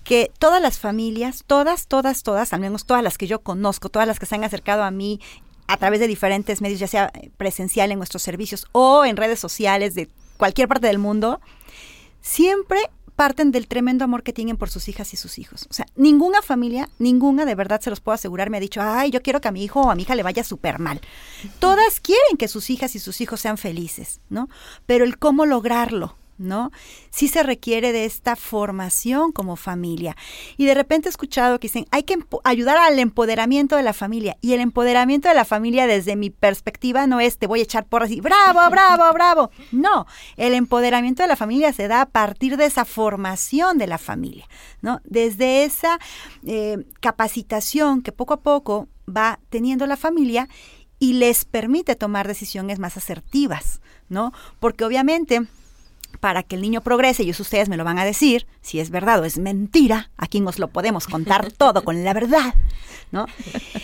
que 0.04 0.30
todas 0.38 0.62
las 0.62 0.78
familias, 0.78 1.42
todas, 1.48 1.88
todas, 1.88 2.22
todas, 2.22 2.52
al 2.52 2.60
menos 2.60 2.84
todas 2.84 3.02
las 3.02 3.18
que 3.18 3.26
yo 3.26 3.40
conozco, 3.40 3.88
todas 3.88 4.06
las 4.06 4.20
que 4.20 4.26
se 4.26 4.36
han 4.36 4.44
acercado 4.44 4.84
a 4.84 4.92
mí 4.92 5.18
a 5.66 5.76
través 5.76 6.00
de 6.00 6.06
diferentes 6.06 6.60
medios, 6.60 6.80
ya 6.80 6.88
sea 6.88 7.12
presencial 7.36 7.92
en 7.92 7.98
nuestros 7.98 8.22
servicios 8.22 8.66
o 8.72 9.04
en 9.04 9.16
redes 9.16 9.38
sociales 9.40 9.94
de 9.94 10.08
cualquier 10.36 10.68
parte 10.68 10.86
del 10.86 10.98
mundo, 10.98 11.40
siempre 12.20 12.78
parten 13.16 13.52
del 13.52 13.68
tremendo 13.68 14.04
amor 14.04 14.22
que 14.22 14.32
tienen 14.32 14.56
por 14.56 14.70
sus 14.70 14.88
hijas 14.88 15.12
y 15.14 15.16
sus 15.16 15.38
hijos. 15.38 15.66
O 15.70 15.72
sea, 15.72 15.86
ninguna 15.94 16.42
familia, 16.42 16.88
ninguna 16.98 17.44
de 17.44 17.54
verdad 17.54 17.80
se 17.80 17.90
los 17.90 18.00
puedo 18.00 18.14
asegurar, 18.14 18.50
me 18.50 18.56
ha 18.56 18.60
dicho, 18.60 18.80
ay, 18.82 19.10
yo 19.10 19.22
quiero 19.22 19.40
que 19.40 19.48
a 19.48 19.52
mi 19.52 19.62
hijo 19.62 19.82
o 19.82 19.90
a 19.90 19.94
mi 19.94 20.02
hija 20.02 20.14
le 20.14 20.22
vaya 20.22 20.42
súper 20.42 20.78
mal. 20.78 21.00
Todas 21.58 22.00
quieren 22.00 22.36
que 22.36 22.48
sus 22.48 22.70
hijas 22.70 22.94
y 22.94 22.98
sus 22.98 23.20
hijos 23.20 23.40
sean 23.40 23.56
felices, 23.56 24.20
¿no? 24.30 24.48
Pero 24.86 25.04
el 25.04 25.18
cómo 25.18 25.46
lograrlo, 25.46 26.16
¿no? 26.38 26.70
Sí 27.10 27.28
se 27.28 27.42
requiere 27.42 27.92
de 27.92 28.04
esta 28.04 28.36
formación 28.36 29.32
como 29.32 29.56
familia. 29.56 30.16
Y 30.56 30.66
de 30.66 30.74
repente 30.74 31.08
he 31.08 31.10
escuchado 31.10 31.58
que 31.58 31.68
dicen, 31.68 31.86
hay 31.90 32.02
que 32.02 32.18
ayudar 32.44 32.78
al 32.78 32.98
empoderamiento 32.98 33.76
de 33.76 33.82
la 33.82 33.92
familia. 33.92 34.36
Y 34.40 34.52
el 34.52 34.60
empoderamiento 34.60 35.28
de 35.28 35.34
la 35.34 35.44
familia 35.44 35.86
desde 35.86 36.16
mi 36.16 36.30
perspectiva 36.30 37.06
no 37.06 37.20
es 37.20 37.38
te 37.38 37.46
voy 37.46 37.60
a 37.60 37.64
echar 37.64 37.86
por 37.86 38.02
así, 38.02 38.20
bravo, 38.20 38.60
bravo, 38.70 39.12
bravo. 39.12 39.50
No, 39.72 40.06
el 40.36 40.54
empoderamiento 40.54 41.22
de 41.22 41.28
la 41.28 41.36
familia 41.36 41.72
se 41.72 41.88
da 41.88 42.02
a 42.02 42.06
partir 42.06 42.56
de 42.56 42.66
esa 42.66 42.84
formación 42.84 43.78
de 43.78 43.86
la 43.86 43.98
familia, 43.98 44.48
¿no? 44.82 45.00
Desde 45.04 45.64
esa 45.64 45.98
eh, 46.46 46.84
capacitación 47.00 48.02
que 48.02 48.12
poco 48.12 48.34
a 48.34 48.40
poco 48.40 48.88
va 49.08 49.40
teniendo 49.50 49.86
la 49.86 49.96
familia 49.96 50.48
y 50.98 51.14
les 51.14 51.44
permite 51.44 51.96
tomar 51.96 52.26
decisiones 52.26 52.78
más 52.78 52.96
asertivas, 52.96 53.80
¿no? 54.08 54.32
Porque 54.60 54.84
obviamente 54.84 55.46
para 56.24 56.42
que 56.42 56.56
el 56.56 56.62
niño 56.62 56.80
progrese, 56.80 57.22
y 57.22 57.28
eso 57.28 57.42
ustedes 57.42 57.68
me 57.68 57.76
lo 57.76 57.84
van 57.84 57.98
a 57.98 58.04
decir, 58.06 58.46
si 58.62 58.80
es 58.80 58.88
verdad 58.88 59.20
o 59.20 59.26
es 59.26 59.36
mentira, 59.36 60.10
aquí 60.16 60.40
nos 60.40 60.58
lo 60.58 60.68
podemos 60.68 61.06
contar 61.06 61.52
todo 61.58 61.84
con 61.84 62.02
la 62.02 62.14
verdad, 62.14 62.54
¿no? 63.12 63.26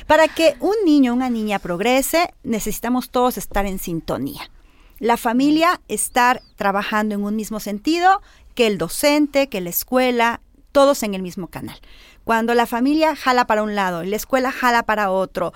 Para 0.07 0.27
que 0.27 0.57
un 0.59 0.75
niño 0.87 1.13
o 1.13 1.17
una 1.17 1.29
niña 1.29 1.59
progrese, 1.59 2.33
necesitamos 2.43 3.11
todos 3.11 3.37
estar 3.37 3.67
en 3.67 3.79
sintonía. 3.79 4.51
La 5.01 5.19
familia 5.19 5.83
estar 5.89 6.41
trabajando 6.57 7.15
en 7.15 7.25
un 7.25 7.37
mismo 7.37 7.61
sentido, 7.61 8.23
que 8.55 8.67
el 8.67 8.79
docente, 8.79 9.51
que 9.51 9.61
la 9.61 9.69
escuela, 9.69 10.41
todos 10.73 11.03
en 11.03 11.13
el 11.13 11.21
mismo 11.21 11.49
canal. 11.49 11.79
Cuando 12.25 12.55
la 12.55 12.65
familia 12.65 13.17
jala 13.17 13.47
para 13.47 13.63
un 13.63 13.75
lado 13.75 14.03
y 14.03 14.09
la 14.09 14.17
escuela 14.17 14.51
jala 14.51 14.85
para 14.85 15.11
otro, 15.11 15.53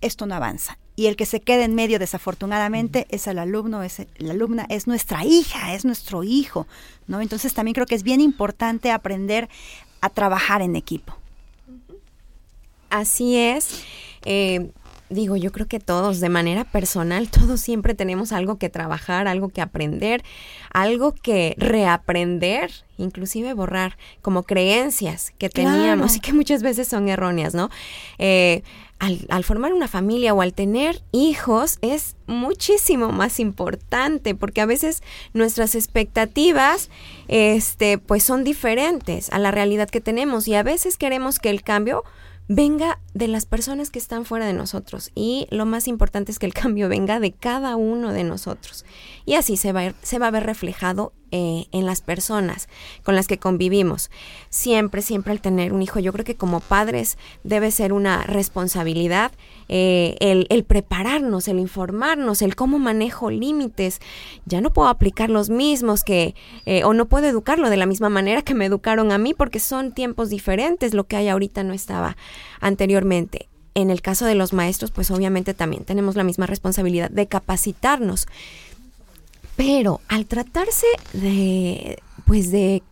esto 0.00 0.26
no 0.26 0.36
avanza 0.36 0.78
y 0.98 1.06
el 1.06 1.14
que 1.14 1.26
se 1.26 1.38
queda 1.38 1.64
en 1.64 1.76
medio 1.76 2.00
desafortunadamente 2.00 3.06
es 3.10 3.28
el 3.28 3.38
alumno, 3.38 3.84
es 3.84 4.02
la 4.16 4.32
alumna, 4.32 4.66
es 4.68 4.88
nuestra 4.88 5.24
hija, 5.24 5.72
es 5.72 5.84
nuestro 5.84 6.24
hijo, 6.24 6.66
¿no? 7.06 7.20
Entonces 7.20 7.54
también 7.54 7.74
creo 7.74 7.86
que 7.86 7.94
es 7.94 8.02
bien 8.02 8.20
importante 8.20 8.90
aprender 8.90 9.48
a 10.00 10.08
trabajar 10.10 10.60
en 10.60 10.74
equipo. 10.74 11.16
Así 12.90 13.36
es. 13.36 13.84
Eh, 14.24 14.72
digo, 15.10 15.36
yo 15.36 15.52
creo 15.52 15.66
que 15.66 15.80
todos, 15.80 16.20
de 16.20 16.28
manera 16.28 16.64
personal, 16.64 17.28
todos 17.30 17.60
siempre 17.60 17.94
tenemos 17.94 18.32
algo 18.32 18.58
que 18.58 18.68
trabajar, 18.68 19.28
algo 19.28 19.48
que 19.48 19.60
aprender, 19.60 20.22
algo 20.72 21.12
que 21.12 21.54
reaprender, 21.58 22.70
inclusive 22.96 23.52
borrar, 23.54 23.96
como 24.22 24.42
creencias 24.42 25.32
que 25.38 25.48
teníamos 25.48 26.16
y 26.16 26.20
que 26.20 26.32
muchas 26.32 26.62
veces 26.62 26.88
son 26.88 27.08
erróneas, 27.08 27.54
¿no? 27.54 27.70
Eh, 28.18 28.62
al, 28.98 29.44
formar 29.44 29.72
una 29.72 29.86
familia 29.86 30.34
o 30.34 30.42
al 30.42 30.52
tener 30.52 31.02
hijos 31.12 31.78
es 31.82 32.16
muchísimo 32.26 33.10
más 33.10 33.38
importante 33.38 34.34
porque 34.34 34.60
a 34.60 34.66
veces 34.66 35.02
nuestras 35.34 35.74
expectativas 35.74 36.90
este 37.28 37.98
pues 37.98 38.24
son 38.24 38.42
diferentes 38.42 39.30
a 39.30 39.38
la 39.38 39.50
realidad 39.52 39.88
que 39.88 40.00
tenemos 40.00 40.48
y 40.48 40.54
a 40.54 40.64
veces 40.64 40.96
queremos 40.96 41.38
que 41.38 41.50
el 41.50 41.62
cambio 41.62 42.04
venga 42.48 42.98
de 43.12 43.28
las 43.28 43.46
personas 43.46 43.90
que 43.90 43.98
están 43.98 44.24
fuera 44.24 44.46
de 44.46 44.54
nosotros 44.54 45.10
y 45.14 45.46
lo 45.50 45.66
más 45.66 45.86
importante 45.86 46.32
es 46.32 46.38
que 46.38 46.46
el 46.46 46.54
cambio 46.62 46.88
venga 46.88 47.20
de 47.20 47.32
cada 47.32 47.76
uno 47.76 48.12
de 48.12 48.24
nosotros. 48.24 48.84
Y 49.24 49.34
así 49.34 49.56
se 49.56 49.72
va 49.72 49.86
a, 49.86 49.94
se 50.02 50.18
va 50.18 50.28
a 50.28 50.32
ver 50.32 50.44
reflejado 50.44 51.12
eh, 51.30 51.66
en 51.72 51.86
las 51.86 52.00
personas 52.00 52.68
con 53.02 53.14
las 53.14 53.26
que 53.26 53.38
convivimos. 53.38 54.10
Siempre, 54.50 55.02
siempre 55.02 55.32
al 55.32 55.40
tener 55.40 55.72
un 55.72 55.82
hijo, 55.82 55.98
yo 55.98 56.12
creo 56.12 56.24
que 56.24 56.36
como 56.36 56.60
padres 56.60 57.18
debe 57.44 57.70
ser 57.70 57.92
una 57.92 58.22
responsabilidad 58.22 59.32
eh, 59.68 60.16
el, 60.20 60.64
prepararnos, 60.64 61.46
el 61.46 61.58
informarnos, 61.58 62.40
el 62.42 62.56
cómo 62.56 62.78
manejo 62.78 63.30
límites. 63.30 64.00
Ya 64.46 64.60
no 64.60 64.72
puedo 64.72 64.88
aplicar 64.88 65.28
los 65.28 65.50
mismos 65.50 66.04
que, 66.04 66.34
eh, 66.64 66.84
o 66.84 66.94
no 66.94 67.06
puedo 67.06 67.26
educarlo 67.26 67.68
de 67.68 67.76
la 67.76 67.86
misma 67.86 68.08
manera 68.08 68.42
que 68.42 68.54
me 68.54 68.64
educaron 68.66 69.12
a 69.12 69.18
mí 69.18 69.34
porque 69.34 69.60
son 69.60 69.92
tiempos 69.92 70.30
diferentes. 70.30 70.94
Lo 70.94 71.04
que 71.04 71.16
hay 71.16 71.28
ahorita 71.28 71.62
no 71.62 71.74
estaba 71.74 72.16
anteriormente. 72.60 73.48
En 73.74 73.90
el 73.90 74.00
caso 74.00 74.24
de 74.24 74.34
los 74.34 74.52
maestros, 74.52 74.90
pues 74.90 75.10
obviamente 75.10 75.54
también 75.54 75.84
tenemos 75.84 76.16
la 76.16 76.24
misma 76.24 76.46
responsabilidad 76.46 77.10
de 77.10 77.28
capacitarnos. 77.28 78.26
Pero 79.58 80.00
al 80.06 80.26
tratarse 80.26 80.86
de, 81.14 82.00
pues 82.26 82.52
de 82.52 82.84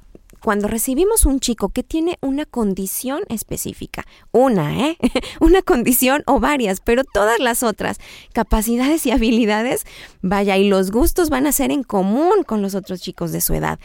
cuando 0.43 0.67
recibimos 0.67 1.25
un 1.25 1.39
chico 1.39 1.69
que 1.69 1.85
tiene 1.85 2.19
una 2.21 2.45
condición 2.45 3.21
específica, 3.29 4.05
una, 4.33 4.89
¿eh? 4.89 4.99
una 5.41 5.63
condición 5.63 6.25
o 6.27 6.41
varias, 6.41 6.81
pero 6.81 7.05
todas 7.05 7.39
las 7.39 7.63
otras 7.63 7.99
capacidades 8.33 9.07
y 9.07 9.13
habilidades, 9.13 9.85
vaya, 10.23 10.57
y 10.57 10.69
los 10.69 10.91
gustos 10.91 11.31
van 11.31 11.47
a 11.47 11.53
ser 11.53 11.71
en 11.71 11.85
común 11.85 12.43
con 12.45 12.63
los 12.63 12.75
otros 12.75 13.01
chicos 13.01 13.31
de 13.31 13.43
su 13.43 13.55
edad 13.55 13.79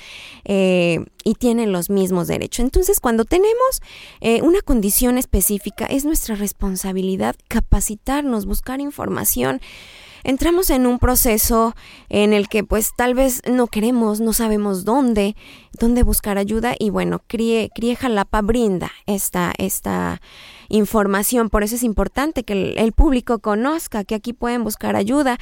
eh, 0.43 1.05
y 1.23 1.35
tienen 1.35 1.71
los 1.71 1.91
mismos 1.91 2.27
derechos. 2.27 2.63
Entonces, 2.63 2.99
cuando 2.99 3.25
tenemos 3.25 3.83
eh, 4.21 4.41
una 4.41 4.61
condición 4.61 5.19
específica, 5.19 5.85
es 5.85 6.03
nuestra 6.03 6.33
responsabilidad 6.33 7.35
capacitarnos, 7.47 8.47
buscar 8.47 8.81
información 8.81 9.61
entramos 10.23 10.69
en 10.69 10.85
un 10.87 10.99
proceso 10.99 11.75
en 12.09 12.33
el 12.33 12.49
que 12.49 12.63
pues 12.63 12.91
tal 12.95 13.13
vez 13.13 13.41
no 13.49 13.67
queremos, 13.67 14.19
no 14.19 14.33
sabemos 14.33 14.85
dónde, 14.85 15.35
dónde 15.79 16.03
buscar 16.03 16.37
ayuda 16.37 16.75
y 16.77 16.89
bueno, 16.89 17.21
Crie, 17.27 17.69
Crie 17.73 17.95
Jalapa 17.95 18.41
brinda 18.41 18.91
esta, 19.05 19.53
esta 19.57 20.21
información, 20.69 21.49
por 21.49 21.63
eso 21.63 21.75
es 21.75 21.83
importante 21.83 22.43
que 22.43 22.73
el 22.77 22.91
público 22.93 23.39
conozca 23.39 24.03
que 24.03 24.15
aquí 24.15 24.33
pueden 24.33 24.63
buscar 24.63 24.95
ayuda. 24.95 25.37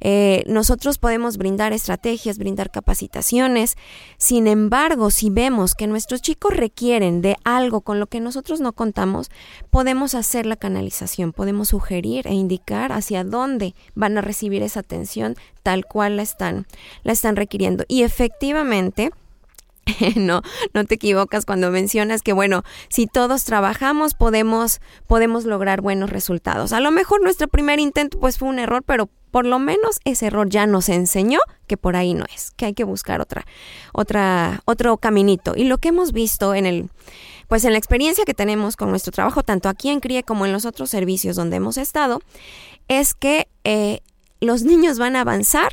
Eh, 0.00 0.44
nosotros 0.46 0.98
podemos 0.98 1.38
brindar 1.38 1.72
estrategias, 1.72 2.38
brindar 2.38 2.70
capacitaciones. 2.70 3.76
Sin 4.16 4.46
embargo, 4.46 5.10
si 5.10 5.30
vemos 5.30 5.74
que 5.74 5.86
nuestros 5.86 6.22
chicos 6.22 6.56
requieren 6.56 7.20
de 7.20 7.36
algo 7.44 7.80
con 7.80 7.98
lo 7.98 8.06
que 8.06 8.20
nosotros 8.20 8.60
no 8.60 8.72
contamos, 8.72 9.30
podemos 9.70 10.14
hacer 10.14 10.46
la 10.46 10.56
canalización, 10.56 11.32
podemos 11.32 11.68
sugerir 11.68 12.26
e 12.26 12.34
indicar 12.34 12.92
hacia 12.92 13.24
dónde 13.24 13.74
van 13.94 14.18
a 14.18 14.20
recibir 14.20 14.62
esa 14.62 14.80
atención 14.80 15.36
tal 15.62 15.84
cual 15.84 16.16
la 16.16 16.22
están, 16.22 16.66
la 17.02 17.12
están 17.12 17.36
requiriendo. 17.36 17.84
Y 17.88 18.02
efectivamente, 18.02 19.10
no, 20.16 20.42
no 20.74 20.84
te 20.84 20.94
equivocas 20.94 21.44
cuando 21.44 21.70
mencionas 21.70 22.22
que 22.22 22.32
bueno, 22.32 22.62
si 22.88 23.06
todos 23.06 23.44
trabajamos 23.44 24.14
podemos, 24.14 24.80
podemos 25.06 25.44
lograr 25.44 25.80
buenos 25.80 26.10
resultados. 26.10 26.72
A 26.72 26.80
lo 26.80 26.90
mejor 26.90 27.22
nuestro 27.22 27.48
primer 27.48 27.80
intento 27.80 28.18
pues 28.18 28.38
fue 28.38 28.48
un 28.48 28.58
error, 28.58 28.82
pero 28.84 29.08
por 29.30 29.44
lo 29.44 29.58
menos 29.58 30.00
ese 30.04 30.26
error 30.26 30.48
ya 30.48 30.66
nos 30.66 30.88
enseñó 30.88 31.40
que 31.66 31.76
por 31.76 31.96
ahí 31.96 32.14
no 32.14 32.24
es, 32.34 32.50
que 32.52 32.66
hay 32.66 32.74
que 32.74 32.84
buscar 32.84 33.20
otra, 33.20 33.44
otra, 33.92 34.62
otro 34.64 34.96
caminito. 34.96 35.52
Y 35.56 35.64
lo 35.64 35.78
que 35.78 35.88
hemos 35.88 36.12
visto 36.12 36.54
en 36.54 36.66
el, 36.66 36.90
pues 37.46 37.64
en 37.64 37.72
la 37.72 37.78
experiencia 37.78 38.24
que 38.24 38.34
tenemos 38.34 38.76
con 38.76 38.90
nuestro 38.90 39.12
trabajo, 39.12 39.42
tanto 39.42 39.68
aquí 39.68 39.90
en 39.90 40.00
CRIE 40.00 40.22
como 40.22 40.46
en 40.46 40.52
los 40.52 40.64
otros 40.64 40.90
servicios 40.90 41.36
donde 41.36 41.56
hemos 41.56 41.76
estado, 41.76 42.20
es 42.88 43.14
que 43.14 43.48
eh, 43.64 44.00
los 44.40 44.62
niños 44.62 44.98
van 44.98 45.16
a 45.16 45.20
avanzar 45.20 45.72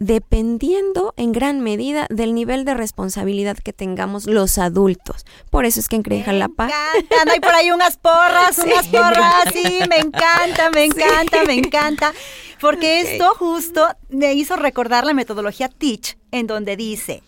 dependiendo 0.00 1.12
en 1.18 1.30
gran 1.30 1.60
medida 1.60 2.06
del 2.08 2.34
nivel 2.34 2.64
de 2.64 2.72
responsabilidad 2.74 3.58
que 3.58 3.74
tengamos 3.74 4.24
los 4.26 4.56
adultos. 4.56 5.26
Por 5.50 5.66
eso 5.66 5.78
es 5.78 5.88
que 5.88 5.96
en 5.96 6.02
la 6.06 6.24
Jalapa... 6.24 6.66
Me 6.66 7.00
encanta, 7.00 7.32
hay 7.32 7.40
por 7.40 7.54
ahí 7.54 7.70
unas 7.70 7.98
porras, 7.98 8.58
unas 8.64 8.88
porras, 8.88 9.44
sí, 9.52 9.78
me 9.90 9.98
encanta, 9.98 10.70
me 10.70 10.84
encanta, 10.86 11.44
me 11.44 11.52
encanta. 11.52 12.14
Porque 12.60 13.00
esto 13.00 13.34
justo 13.38 13.86
me 14.08 14.32
hizo 14.32 14.56
recordar 14.56 15.04
la 15.04 15.12
metodología 15.12 15.68
Teach, 15.68 16.16
en 16.30 16.46
donde 16.46 16.76
dice, 16.76 17.22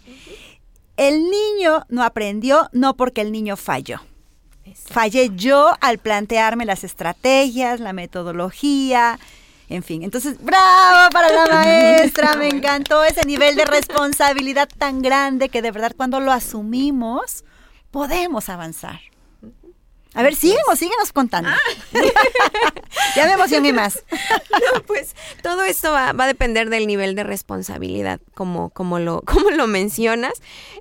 el 0.96 1.24
niño 1.24 1.84
no 1.90 2.02
aprendió 2.02 2.70
no 2.72 2.96
porque 2.96 3.20
el 3.20 3.32
niño 3.32 3.58
falló. 3.58 4.00
Fallé 4.74 5.30
yo 5.34 5.72
al 5.82 5.98
plantearme 5.98 6.64
las 6.64 6.84
estrategias, 6.84 7.80
la 7.80 7.92
metodología, 7.92 9.18
en 9.74 9.82
fin, 9.82 10.02
entonces, 10.02 10.36
bravo 10.42 11.10
para 11.10 11.32
la 11.32 11.46
maestra, 11.50 12.36
me 12.36 12.48
encantó 12.48 13.04
ese 13.04 13.24
nivel 13.26 13.56
de 13.56 13.64
responsabilidad 13.64 14.68
tan 14.78 15.02
grande 15.02 15.48
que 15.48 15.62
de 15.62 15.70
verdad 15.70 15.92
cuando 15.96 16.20
lo 16.20 16.30
asumimos 16.30 17.44
podemos 17.90 18.48
avanzar. 18.48 19.00
A 20.14 20.22
ver, 20.22 20.34
siguen 20.34 20.58
o 20.70 20.76
síguenos 20.76 21.10
contando. 21.12 21.50
ya 23.16 23.26
me 23.26 23.32
emocioné 23.32 23.72
más. 23.72 24.04
no, 24.10 24.82
pues 24.82 25.16
todo 25.42 25.62
esto 25.62 25.90
va, 25.90 26.12
va, 26.12 26.24
a 26.24 26.26
depender 26.26 26.68
del 26.68 26.86
nivel 26.86 27.14
de 27.14 27.24
responsabilidad, 27.24 28.20
como, 28.34 28.68
como, 28.70 28.98
lo, 28.98 29.22
como 29.22 29.50
lo 29.50 29.66
mencionas, 29.66 30.34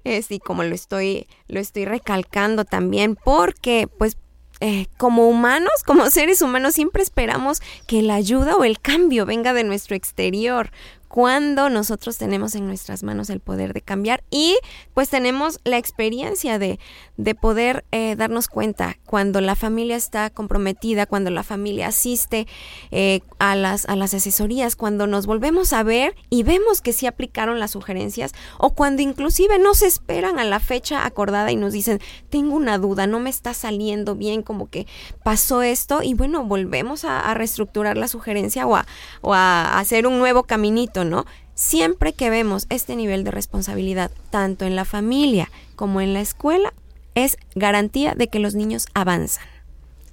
y 0.04 0.40
como 0.40 0.64
lo 0.64 0.76
estoy, 0.76 1.28
lo 1.48 1.62
estoy 1.62 1.86
recalcando 1.86 2.66
también, 2.66 3.16
porque 3.16 3.88
pues 3.88 4.18
eh, 4.62 4.86
como 4.98 5.28
humanos, 5.28 5.74
como 5.86 6.10
seres 6.12 6.42
humanos, 6.42 6.76
siempre 6.76 7.04
esperamos 7.04 7.62
que 7.88 8.02
la 8.02 8.16
ayuda 8.16 8.56
o 8.56 8.64
el 8.64 8.80
cambio 8.80 9.26
venga 9.26 9.54
de 9.54 9.64
nuestro 9.64 9.96
exterior, 9.96 10.72
cuando 11.12 11.70
nosotros 11.70 12.18
tenemos 12.18 12.56
en 12.56 12.68
nuestras 12.68 13.04
manos 13.04 13.30
el 13.30 13.42
poder 13.42 13.74
de 13.74 13.82
cambiar 13.82 14.24
y 14.30 14.58
pues 14.94 15.10
tenemos 15.10 15.60
la 15.66 15.78
experiencia 15.78 16.58
de, 16.58 16.80
de 17.18 17.36
poder 17.36 17.84
eh, 17.92 18.16
darnos 18.16 18.48
cuenta 18.48 18.98
cuando 19.12 19.42
la 19.42 19.58
familia 19.58 19.98
está 19.98 20.30
comprometida, 20.30 21.06
cuando 21.06 21.32
la 21.32 21.44
familia 21.44 21.90
asiste 21.90 22.48
eh, 22.92 23.20
a, 23.40 23.58
las, 23.58 23.86
a 23.90 23.98
las 23.98 24.14
asesorías, 24.14 24.78
cuando 24.78 25.06
nos 25.06 25.26
volvemos 25.26 25.74
a 25.74 25.84
ver 25.84 26.16
y 26.30 26.44
vemos 26.44 26.80
que 26.80 26.94
sí 26.94 27.08
aplicaron 27.08 27.60
las 27.60 27.72
sugerencias 27.72 28.32
o 28.58 28.70
cuando 28.70 29.02
inclusive 29.02 29.60
no 29.60 29.74
se 29.74 29.88
esperan 29.88 30.40
a 30.40 30.46
la 30.46 30.62
fecha 30.62 31.06
acordada 31.06 31.52
y 31.52 31.58
nos 31.58 31.74
dicen, 31.74 32.00
tengo 32.30 32.56
una 32.56 32.78
duda, 32.78 33.06
no 33.06 33.20
me 33.20 33.30
está 33.30 33.54
saliendo 33.54 34.16
bien, 34.16 34.44
como 34.44 34.70
que 34.70 34.88
pasó 35.26 35.62
esto 35.62 36.02
y 36.02 36.14
bueno, 36.14 36.46
volvemos 36.46 37.04
a, 37.04 37.34
reestructurar 37.34 37.98
la 37.98 38.08
sugerencia 38.08 38.66
o 38.66 38.78
a, 38.78 38.86
o 39.20 39.34
a 39.34 39.78
hacer 39.78 40.08
un 40.08 40.20
nuevo 40.20 40.44
caminito 40.44 41.04
¿no? 41.04 41.26
Siempre 41.54 42.14
que 42.14 42.30
vemos 42.30 42.66
este 42.70 42.96
nivel 42.96 43.26
de 43.26 43.32
responsabilidad, 43.32 44.10
tanto 44.30 44.64
en 44.64 44.78
la 44.78 44.86
familia 44.86 45.52
como 45.76 46.00
en 46.00 46.14
la 46.14 46.22
escuela, 46.22 46.74
es 47.16 47.38
garantía 47.56 48.14
de 48.16 48.28
que 48.28 48.40
los 48.40 48.56
niños 48.56 48.88
avanzan. 48.94 49.46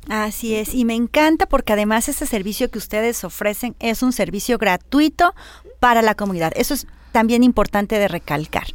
Así 0.08 0.54
es, 0.54 0.74
y 0.74 0.84
me 0.84 0.94
encanta 0.94 1.46
porque 1.46 1.74
además 1.74 2.08
este 2.08 2.24
servicio 2.24 2.70
que 2.70 2.78
ustedes 2.78 3.24
ofrecen 3.24 3.76
es 3.78 4.02
un 4.02 4.12
servicio 4.12 4.56
gratuito 4.56 5.34
para 5.80 6.00
la 6.00 6.14
comunidad. 6.14 6.52
Eso 6.56 6.72
es 6.74 6.86
también 7.12 7.44
importante 7.44 7.98
de 7.98 8.08
recalcar. 8.08 8.68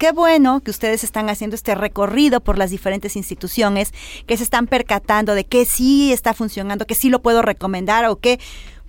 Qué 0.00 0.12
bueno 0.12 0.60
que 0.60 0.70
ustedes 0.70 1.04
están 1.04 1.28
haciendo 1.28 1.54
este 1.54 1.74
recorrido 1.74 2.40
por 2.40 2.56
las 2.56 2.70
diferentes 2.70 3.16
instituciones, 3.16 3.92
que 4.26 4.38
se 4.38 4.42
están 4.42 4.66
percatando 4.66 5.34
de 5.34 5.44
que 5.44 5.66
sí 5.66 6.10
está 6.10 6.32
funcionando, 6.32 6.86
que 6.86 6.94
sí 6.94 7.10
lo 7.10 7.20
puedo 7.20 7.42
recomendar 7.42 8.06
o 8.06 8.16
que 8.16 8.40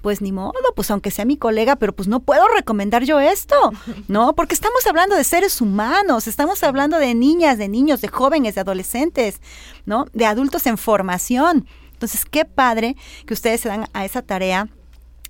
pues 0.02 0.22
ni 0.22 0.32
modo, 0.32 0.54
pues 0.76 0.90
aunque 0.92 1.12
sea 1.12 1.26
mi 1.26 1.38
colega, 1.38 1.76
pero 1.76 1.94
pues 1.94 2.08
no 2.08 2.20
puedo 2.20 2.48
recomendar 2.56 3.04
yo 3.04 3.20
esto, 3.20 3.56
¿no? 4.08 4.34
Porque 4.36 4.54
estamos 4.54 4.86
hablando 4.88 5.16
de 5.16 5.24
seres 5.24 5.62
humanos, 5.62 6.28
estamos 6.28 6.64
hablando 6.64 6.98
de 6.98 7.14
niñas, 7.14 7.58
de 7.58 7.70
niños, 7.70 8.02
de 8.02 8.08
jóvenes, 8.08 8.56
de 8.56 8.62
adolescentes, 8.62 9.42
¿no? 9.86 10.06
De 10.14 10.26
adultos 10.26 10.66
en 10.68 10.78
formación. 10.78 11.68
Entonces, 11.94 12.26
qué 12.26 12.46
padre 12.46 12.96
que 13.26 13.34
ustedes 13.34 13.62
se 13.62 13.70
dan 13.70 13.88
a 13.94 14.06
esa 14.06 14.22
tarea 14.22 14.70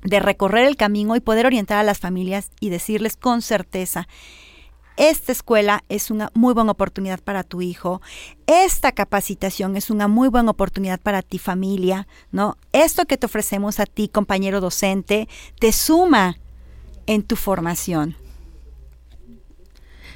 de 0.03 0.19
recorrer 0.19 0.65
el 0.65 0.77
camino 0.77 1.15
y 1.15 1.19
poder 1.19 1.45
orientar 1.45 1.77
a 1.77 1.83
las 1.83 1.99
familias 1.99 2.49
y 2.59 2.69
decirles 2.69 3.17
con 3.17 3.41
certeza, 3.41 4.07
esta 5.01 5.31
escuela 5.31 5.83
es 5.89 6.11
una 6.11 6.29
muy 6.35 6.53
buena 6.53 6.73
oportunidad 6.73 7.19
para 7.19 7.43
tu 7.43 7.63
hijo, 7.63 8.03
esta 8.45 8.91
capacitación 8.91 9.75
es 9.75 9.89
una 9.89 10.07
muy 10.07 10.27
buena 10.27 10.51
oportunidad 10.51 11.01
para 11.01 11.23
ti 11.23 11.39
familia, 11.39 12.07
¿no? 12.31 12.55
Esto 12.71 13.05
que 13.05 13.17
te 13.17 13.25
ofrecemos 13.25 13.79
a 13.79 13.87
ti, 13.87 14.09
compañero 14.09 14.61
docente, 14.61 15.27
te 15.59 15.71
suma 15.71 16.37
en 17.07 17.23
tu 17.23 17.35
formación. 17.35 18.15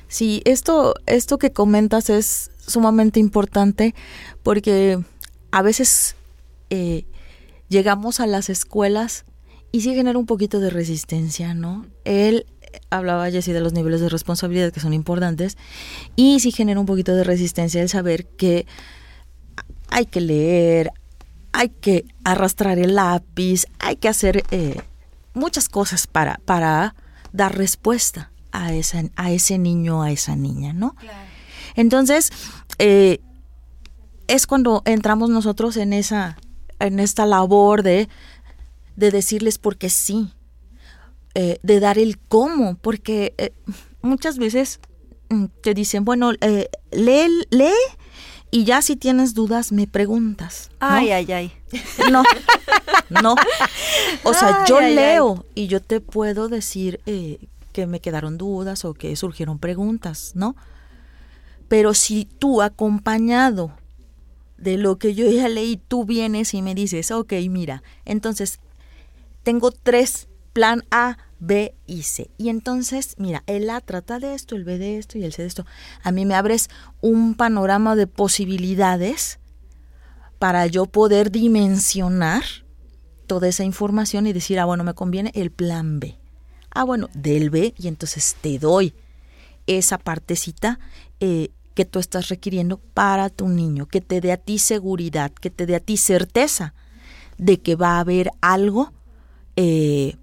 Sí, 0.07 0.43
esto, 0.45 0.93
esto 1.07 1.39
que 1.39 1.51
comentas 1.51 2.11
es 2.11 2.51
sumamente 2.59 3.19
importante 3.19 3.95
porque 4.43 5.03
a 5.49 5.63
veces 5.63 6.15
eh, 6.69 7.05
llegamos 7.69 8.19
a 8.19 8.27
las 8.27 8.51
escuelas 8.51 9.25
y 9.71 9.81
sí 9.81 9.95
genera 9.95 10.19
un 10.19 10.27
poquito 10.27 10.59
de 10.59 10.69
resistencia, 10.69 11.55
¿no? 11.55 11.87
El 12.03 12.45
hablaba 12.97 13.29
Jessy 13.29 13.51
de 13.51 13.61
los 13.61 13.73
niveles 13.73 14.01
de 14.01 14.09
responsabilidad 14.09 14.71
que 14.71 14.79
son 14.79 14.93
importantes 14.93 15.57
y 16.15 16.39
sí 16.39 16.51
genera 16.51 16.79
un 16.79 16.85
poquito 16.85 17.15
de 17.15 17.23
resistencia 17.23 17.81
el 17.81 17.89
saber 17.89 18.25
que 18.25 18.65
hay 19.89 20.05
que 20.05 20.21
leer, 20.21 20.91
hay 21.51 21.69
que 21.69 22.05
arrastrar 22.23 22.79
el 22.79 22.95
lápiz, 22.95 23.65
hay 23.79 23.95
que 23.95 24.09
hacer 24.09 24.43
eh, 24.51 24.81
muchas 25.33 25.69
cosas 25.69 26.07
para, 26.07 26.39
para 26.45 26.95
dar 27.31 27.57
respuesta 27.57 28.31
a, 28.51 28.73
esa, 28.73 29.03
a 29.15 29.31
ese 29.31 29.57
niño, 29.57 30.01
a 30.01 30.11
esa 30.11 30.35
niña, 30.35 30.73
¿no? 30.73 30.95
Entonces, 31.75 32.31
eh, 32.79 33.19
es 34.27 34.47
cuando 34.47 34.81
entramos 34.85 35.29
nosotros 35.29 35.77
en 35.77 35.93
esa, 35.93 36.37
en 36.79 36.99
esta 36.99 37.25
labor 37.25 37.83
de, 37.83 38.09
de 38.95 39.11
decirles 39.11 39.57
porque 39.57 39.89
sí, 39.89 40.33
eh, 41.37 41.59
de 41.63 41.81
dar 41.81 41.97
el 41.97 42.17
cómo, 42.17 42.77
porque 42.77 43.33
eh, 43.37 43.51
muchas 44.01 44.37
veces 44.37 44.79
mm, 45.29 45.47
te 45.61 45.73
dicen, 45.73 46.05
bueno, 46.05 46.31
eh, 46.39 46.69
lee, 46.91 47.27
lee 47.49 47.73
y 48.51 48.63
ya 48.63 48.81
si 48.81 48.95
tienes 48.95 49.33
dudas 49.33 49.73
me 49.73 49.85
preguntas. 49.85 50.69
Ay, 50.79 51.11
ay, 51.11 51.29
ay. 51.33 51.51
No, 52.09 52.23
no. 53.09 53.35
O 54.23 54.33
sea, 54.33 54.63
yo 54.65 54.79
leo 54.79 55.45
y 55.55 55.67
yo 55.67 55.81
te 55.81 55.99
puedo 55.99 56.47
decir 56.47 57.01
que 57.73 57.85
me 57.85 57.99
quedaron 57.99 58.37
dudas 58.37 58.85
o 58.85 58.93
que 58.93 59.13
surgieron 59.17 59.59
preguntas, 59.59 60.31
¿no? 60.35 60.55
Pero 61.67 61.93
si 61.93 62.23
tú 62.23 62.61
acompañado 62.61 63.73
de 64.57 64.77
lo 64.77 64.99
que 64.99 65.13
yo 65.15 65.29
ya 65.29 65.49
leí, 65.49 65.75
tú 65.75 66.05
vienes 66.05 66.53
y 66.53 66.61
me 66.61 66.75
dices, 66.75 67.11
ok, 67.11 67.33
mira, 67.49 67.83
entonces 68.05 68.59
tengo 69.43 69.71
tres 69.71 70.29
plan 70.55 70.85
A, 70.89 71.17
B 71.39 71.75
y 71.85 72.03
C. 72.03 72.31
Y 72.37 72.47
entonces, 72.47 73.15
mira, 73.17 73.43
el 73.45 73.69
A 73.69 73.81
trata 73.81 74.19
de 74.19 74.33
esto, 74.33 74.55
el 74.55 74.63
B 74.63 74.77
de 74.77 74.97
esto 74.97 75.17
y 75.17 75.25
el 75.25 75.33
C 75.33 75.41
de 75.41 75.49
esto. 75.49 75.65
A 76.01 76.13
mí 76.13 76.25
me 76.25 76.33
abres 76.33 76.69
un 77.01 77.35
panorama 77.35 77.97
de 77.97 78.07
posibilidades 78.07 79.39
para 80.39 80.65
yo 80.65 80.85
poder 80.85 81.29
dimensionar 81.29 82.43
toda 83.27 83.49
esa 83.49 83.65
información 83.65 84.27
y 84.27 84.33
decir, 84.33 84.57
ah, 84.57 84.65
bueno, 84.65 84.85
me 84.85 84.93
conviene 84.93 85.33
el 85.35 85.51
plan 85.51 85.99
B. 85.99 86.17
Ah, 86.71 86.85
bueno, 86.85 87.09
del 87.13 87.49
B 87.49 87.73
y 87.77 87.89
entonces 87.89 88.37
te 88.39 88.57
doy 88.57 88.93
esa 89.67 89.97
partecita 89.97 90.79
eh, 91.19 91.49
que 91.73 91.83
tú 91.83 91.99
estás 91.99 92.29
requiriendo 92.29 92.77
para 92.93 93.29
tu 93.29 93.49
niño, 93.49 93.87
que 93.87 93.99
te 93.99 94.21
dé 94.21 94.31
a 94.31 94.37
ti 94.37 94.57
seguridad, 94.57 95.33
que 95.33 95.49
te 95.49 95.65
dé 95.65 95.75
a 95.75 95.81
ti 95.81 95.97
certeza 95.97 96.73
de 97.37 97.59
que 97.59 97.75
va 97.75 97.97
a 97.97 97.99
haber 97.99 98.31
algo 98.39 98.93
eh, 99.57 100.15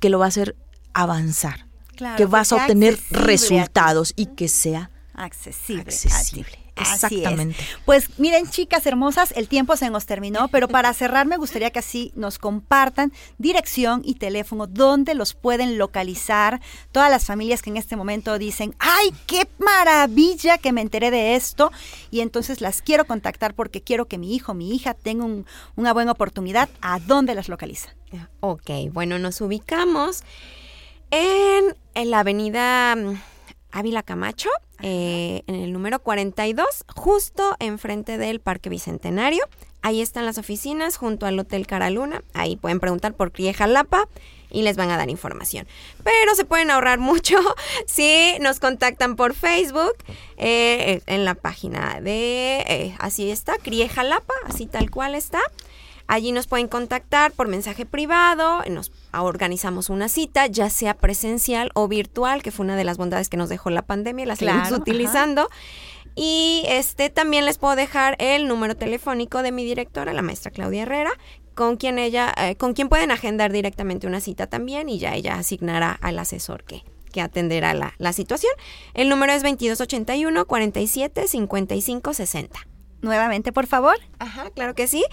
que 0.00 0.08
lo 0.08 0.18
va 0.18 0.26
a 0.26 0.28
hacer 0.28 0.56
avanzar, 0.92 1.66
que 2.16 2.26
vas 2.26 2.52
a 2.52 2.56
obtener 2.56 2.98
resultados 3.10 4.12
y 4.16 4.26
que 4.26 4.48
sea 4.48 4.90
accesible. 5.14 5.82
accesible. 5.82 6.63
Exactamente. 6.76 7.62
Pues 7.84 8.18
miren, 8.18 8.48
chicas 8.50 8.84
hermosas, 8.86 9.32
el 9.36 9.48
tiempo 9.48 9.76
se 9.76 9.90
nos 9.90 10.06
terminó, 10.06 10.48
pero 10.48 10.68
para 10.68 10.92
cerrar 10.92 11.26
me 11.26 11.36
gustaría 11.36 11.70
que 11.70 11.78
así 11.78 12.12
nos 12.16 12.38
compartan 12.38 13.12
dirección 13.38 14.02
y 14.04 14.14
teléfono 14.14 14.66
donde 14.66 15.14
los 15.14 15.34
pueden 15.34 15.78
localizar 15.78 16.60
todas 16.90 17.10
las 17.10 17.24
familias 17.24 17.62
que 17.62 17.70
en 17.70 17.76
este 17.76 17.96
momento 17.96 18.38
dicen, 18.38 18.74
ay, 18.78 19.12
qué 19.26 19.48
maravilla 19.58 20.58
que 20.58 20.72
me 20.72 20.80
enteré 20.80 21.10
de 21.10 21.36
esto 21.36 21.70
y 22.10 22.20
entonces 22.20 22.60
las 22.60 22.82
quiero 22.82 23.04
contactar 23.04 23.54
porque 23.54 23.82
quiero 23.82 24.06
que 24.06 24.18
mi 24.18 24.34
hijo, 24.34 24.54
mi 24.54 24.74
hija 24.74 24.94
tenga 24.94 25.26
una 25.76 25.92
buena 25.92 26.12
oportunidad. 26.12 26.68
¿A 26.80 26.98
dónde 26.98 27.34
las 27.34 27.48
localiza? 27.48 27.94
Ok, 28.40 28.70
bueno, 28.92 29.18
nos 29.18 29.40
ubicamos 29.40 30.22
en, 31.10 31.76
en 31.94 32.10
la 32.10 32.20
avenida 32.20 32.96
mm, 32.96 33.14
Ávila 33.74 34.04
Camacho, 34.04 34.50
eh, 34.82 35.42
en 35.48 35.56
el 35.56 35.72
número 35.72 35.98
42, 35.98 36.84
justo 36.94 37.56
enfrente 37.58 38.18
del 38.18 38.40
Parque 38.40 38.70
Bicentenario. 38.70 39.44
Ahí 39.82 40.00
están 40.00 40.24
las 40.24 40.38
oficinas 40.38 40.96
junto 40.96 41.26
al 41.26 41.38
Hotel 41.38 41.66
Caraluna. 41.66 42.22
Ahí 42.34 42.56
pueden 42.56 42.78
preguntar 42.78 43.14
por 43.14 43.32
Crie 43.32 43.52
Jalapa 43.52 44.08
y 44.48 44.62
les 44.62 44.76
van 44.76 44.90
a 44.90 44.96
dar 44.96 45.10
información. 45.10 45.66
Pero 46.04 46.36
se 46.36 46.44
pueden 46.44 46.70
ahorrar 46.70 47.00
mucho 47.00 47.36
si 47.86 48.38
nos 48.40 48.60
contactan 48.60 49.16
por 49.16 49.34
Facebook 49.34 49.96
eh, 50.36 51.02
en 51.06 51.24
la 51.24 51.34
página 51.34 52.00
de, 52.00 52.64
eh, 52.68 52.94
así 53.00 53.30
está, 53.30 53.56
Crie 53.56 53.88
Jalapa, 53.88 54.34
así 54.46 54.66
tal 54.66 54.90
cual 54.90 55.16
está. 55.16 55.40
Allí 56.06 56.32
nos 56.32 56.46
pueden 56.46 56.68
contactar 56.68 57.32
por 57.32 57.48
mensaje 57.48 57.86
privado, 57.86 58.62
nos 58.68 58.92
organizamos 59.12 59.88
una 59.88 60.08
cita, 60.08 60.46
ya 60.46 60.68
sea 60.68 60.94
presencial 60.94 61.70
o 61.74 61.88
virtual, 61.88 62.42
que 62.42 62.50
fue 62.50 62.64
una 62.64 62.76
de 62.76 62.84
las 62.84 62.98
bondades 62.98 63.28
que 63.28 63.36
nos 63.36 63.48
dejó 63.48 63.70
la 63.70 63.82
pandemia, 63.82 64.26
la 64.26 64.36
seguimos 64.36 64.70
utilizando. 64.72 65.48
Y 66.14 66.64
este 66.68 67.10
también 67.10 67.44
les 67.44 67.58
puedo 67.58 67.74
dejar 67.74 68.16
el 68.20 68.46
número 68.46 68.76
telefónico 68.76 69.42
de 69.42 69.50
mi 69.50 69.64
directora, 69.64 70.12
la 70.12 70.22
maestra 70.22 70.50
Claudia 70.50 70.82
Herrera, 70.82 71.10
con 71.54 71.76
quien 71.76 71.98
ella, 71.98 72.32
eh, 72.36 72.56
con 72.56 72.74
quien 72.74 72.88
pueden 72.88 73.10
agendar 73.10 73.52
directamente 73.52 74.06
una 74.06 74.20
cita 74.20 74.46
también 74.46 74.88
y 74.88 74.98
ya 74.98 75.14
ella 75.14 75.36
asignará 75.38 75.92
al 75.92 76.18
asesor 76.18 76.64
que, 76.64 76.84
que 77.12 77.20
atenderá 77.20 77.74
la, 77.74 77.94
la 77.98 78.12
situación. 78.12 78.52
El 78.92 79.08
número 79.08 79.32
es 79.32 79.42
2281 79.42 80.46
47 80.46 81.26
55 81.28 82.14
60. 82.14 82.73
Nuevamente, 83.04 83.52
por 83.52 83.66
favor. 83.66 83.96
Ajá, 84.18 84.50
claro 84.50 84.74
que 84.74 84.86
sí. 84.86 85.04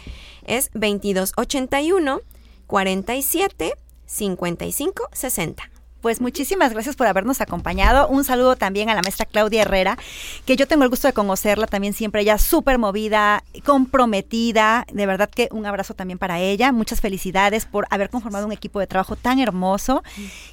Es 0.45 0.71
2281 0.73 2.21
47 2.65 3.73
55 4.05 5.09
60 5.11 5.71
pues 6.01 6.21
muchísimas 6.21 6.73
gracias 6.73 6.95
por 6.95 7.07
habernos 7.07 7.41
acompañado. 7.41 8.07
Un 8.07 8.23
saludo 8.23 8.55
también 8.55 8.89
a 8.89 8.95
la 8.95 9.01
maestra 9.01 9.25
Claudia 9.25 9.61
Herrera, 9.61 9.97
que 10.45 10.55
yo 10.55 10.67
tengo 10.67 10.83
el 10.83 10.89
gusto 10.89 11.07
de 11.07 11.13
conocerla 11.13 11.67
también 11.67 11.93
siempre, 11.93 12.21
ella 12.21 12.37
súper 12.37 12.77
movida, 12.77 13.43
comprometida. 13.65 14.85
De 14.91 15.05
verdad 15.05 15.29
que 15.29 15.47
un 15.51 15.65
abrazo 15.65 15.93
también 15.93 16.17
para 16.17 16.39
ella. 16.39 16.71
Muchas 16.71 17.01
felicidades 17.01 17.65
por 17.65 17.87
haber 17.89 18.09
conformado 18.09 18.45
un 18.45 18.51
equipo 18.51 18.79
de 18.79 18.87
trabajo 18.87 19.15
tan 19.15 19.39
hermoso. 19.39 20.03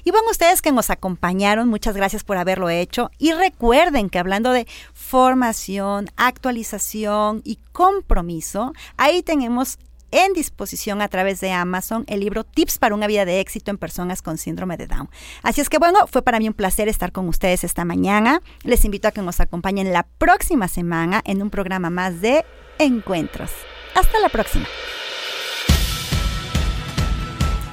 Y 0.03 0.11
bueno, 0.11 0.27
ustedes 0.29 0.61
que 0.61 0.71
nos 0.71 0.89
acompañaron, 0.89 1.67
muchas 1.67 1.95
gracias 1.95 2.23
por 2.23 2.37
haberlo 2.37 2.69
hecho. 2.69 3.11
Y 3.17 3.31
recuerden 3.33 4.09
que 4.09 4.19
hablando 4.19 4.51
de 4.51 4.67
formación, 4.93 6.09
actualización 6.15 7.41
y 7.43 7.57
compromiso, 7.71 8.73
ahí 8.97 9.23
tenemos 9.23 9.79
en 10.11 10.33
disposición 10.33 11.01
a 11.01 11.07
través 11.07 11.39
de 11.39 11.51
Amazon 11.51 12.03
el 12.07 12.19
libro 12.19 12.43
Tips 12.43 12.77
para 12.77 12.95
una 12.95 13.07
vida 13.07 13.25
de 13.25 13.39
éxito 13.39 13.71
en 13.71 13.77
personas 13.77 14.21
con 14.21 14.37
síndrome 14.37 14.77
de 14.77 14.87
Down. 14.87 15.09
Así 15.43 15.61
es 15.61 15.69
que 15.69 15.77
bueno, 15.77 16.07
fue 16.07 16.21
para 16.21 16.39
mí 16.39 16.47
un 16.47 16.53
placer 16.53 16.87
estar 16.87 17.11
con 17.11 17.27
ustedes 17.27 17.63
esta 17.63 17.85
mañana. 17.85 18.41
Les 18.63 18.85
invito 18.85 19.07
a 19.07 19.11
que 19.11 19.21
nos 19.21 19.39
acompañen 19.39 19.93
la 19.93 20.03
próxima 20.03 20.67
semana 20.67 21.21
en 21.25 21.41
un 21.41 21.49
programa 21.49 21.89
más 21.89 22.21
de 22.21 22.45
Encuentros. 22.77 23.51
Hasta 23.95 24.19
la 24.19 24.29
próxima. 24.29 24.65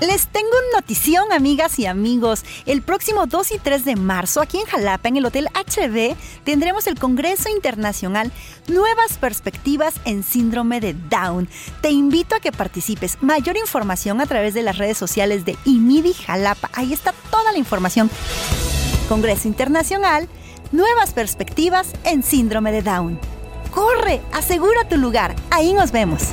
Les 0.01 0.27
tengo 0.27 0.49
una 0.49 0.81
notición, 0.81 1.33
amigas 1.33 1.79
y 1.79 1.87
amigos. 1.87 2.45
El 2.67 2.83
próximo 2.83 3.27
2 3.27 3.53
y 3.53 3.59
3 3.59 3.85
de 3.87 3.97
marzo, 3.97 4.43
aquí 4.43 4.59
en 4.59 4.67
Jalapa, 4.67 5.09
en 5.09 5.17
el 5.17 5.25
Hotel 5.25 5.49
HB, 5.55 6.15
tendremos 6.45 6.87
el 6.87 6.99
Congreso 6.99 7.49
Internacional 7.49 8.31
Nuevas 8.69 9.17
Perspectivas 9.19 9.95
en 10.05 10.23
Síndrome 10.23 10.81
de 10.81 10.93
Down. 10.93 11.49
Te 11.81 11.91
invito 11.91 12.35
a 12.35 12.41
que 12.41 12.53
participes. 12.53 13.17
Mayor 13.23 13.57
información 13.57 14.21
a 14.21 14.27
través 14.27 14.53
de 14.53 14.63
las 14.63 14.77
redes 14.77 14.99
sociales 14.99 15.47
de 15.47 15.57
IMIDI 15.65 16.13
Jalapa. 16.13 16.69
Ahí 16.75 16.93
está 16.93 17.15
toda 17.31 17.51
la 17.53 17.59
información. 17.59 18.11
Congreso 19.09 19.49
Internacional 19.49 20.29
Nuevas 20.73 21.15
Perspectivas 21.15 21.95
en 22.05 22.23
Síndrome 22.23 22.71
de 22.71 22.83
Down. 22.83 23.19
Corre, 23.71 24.21
asegura 24.33 24.87
tu 24.89 24.99
lugar. 24.99 25.35
Ahí 25.51 25.73
nos 25.73 25.91
vemos. 25.91 26.33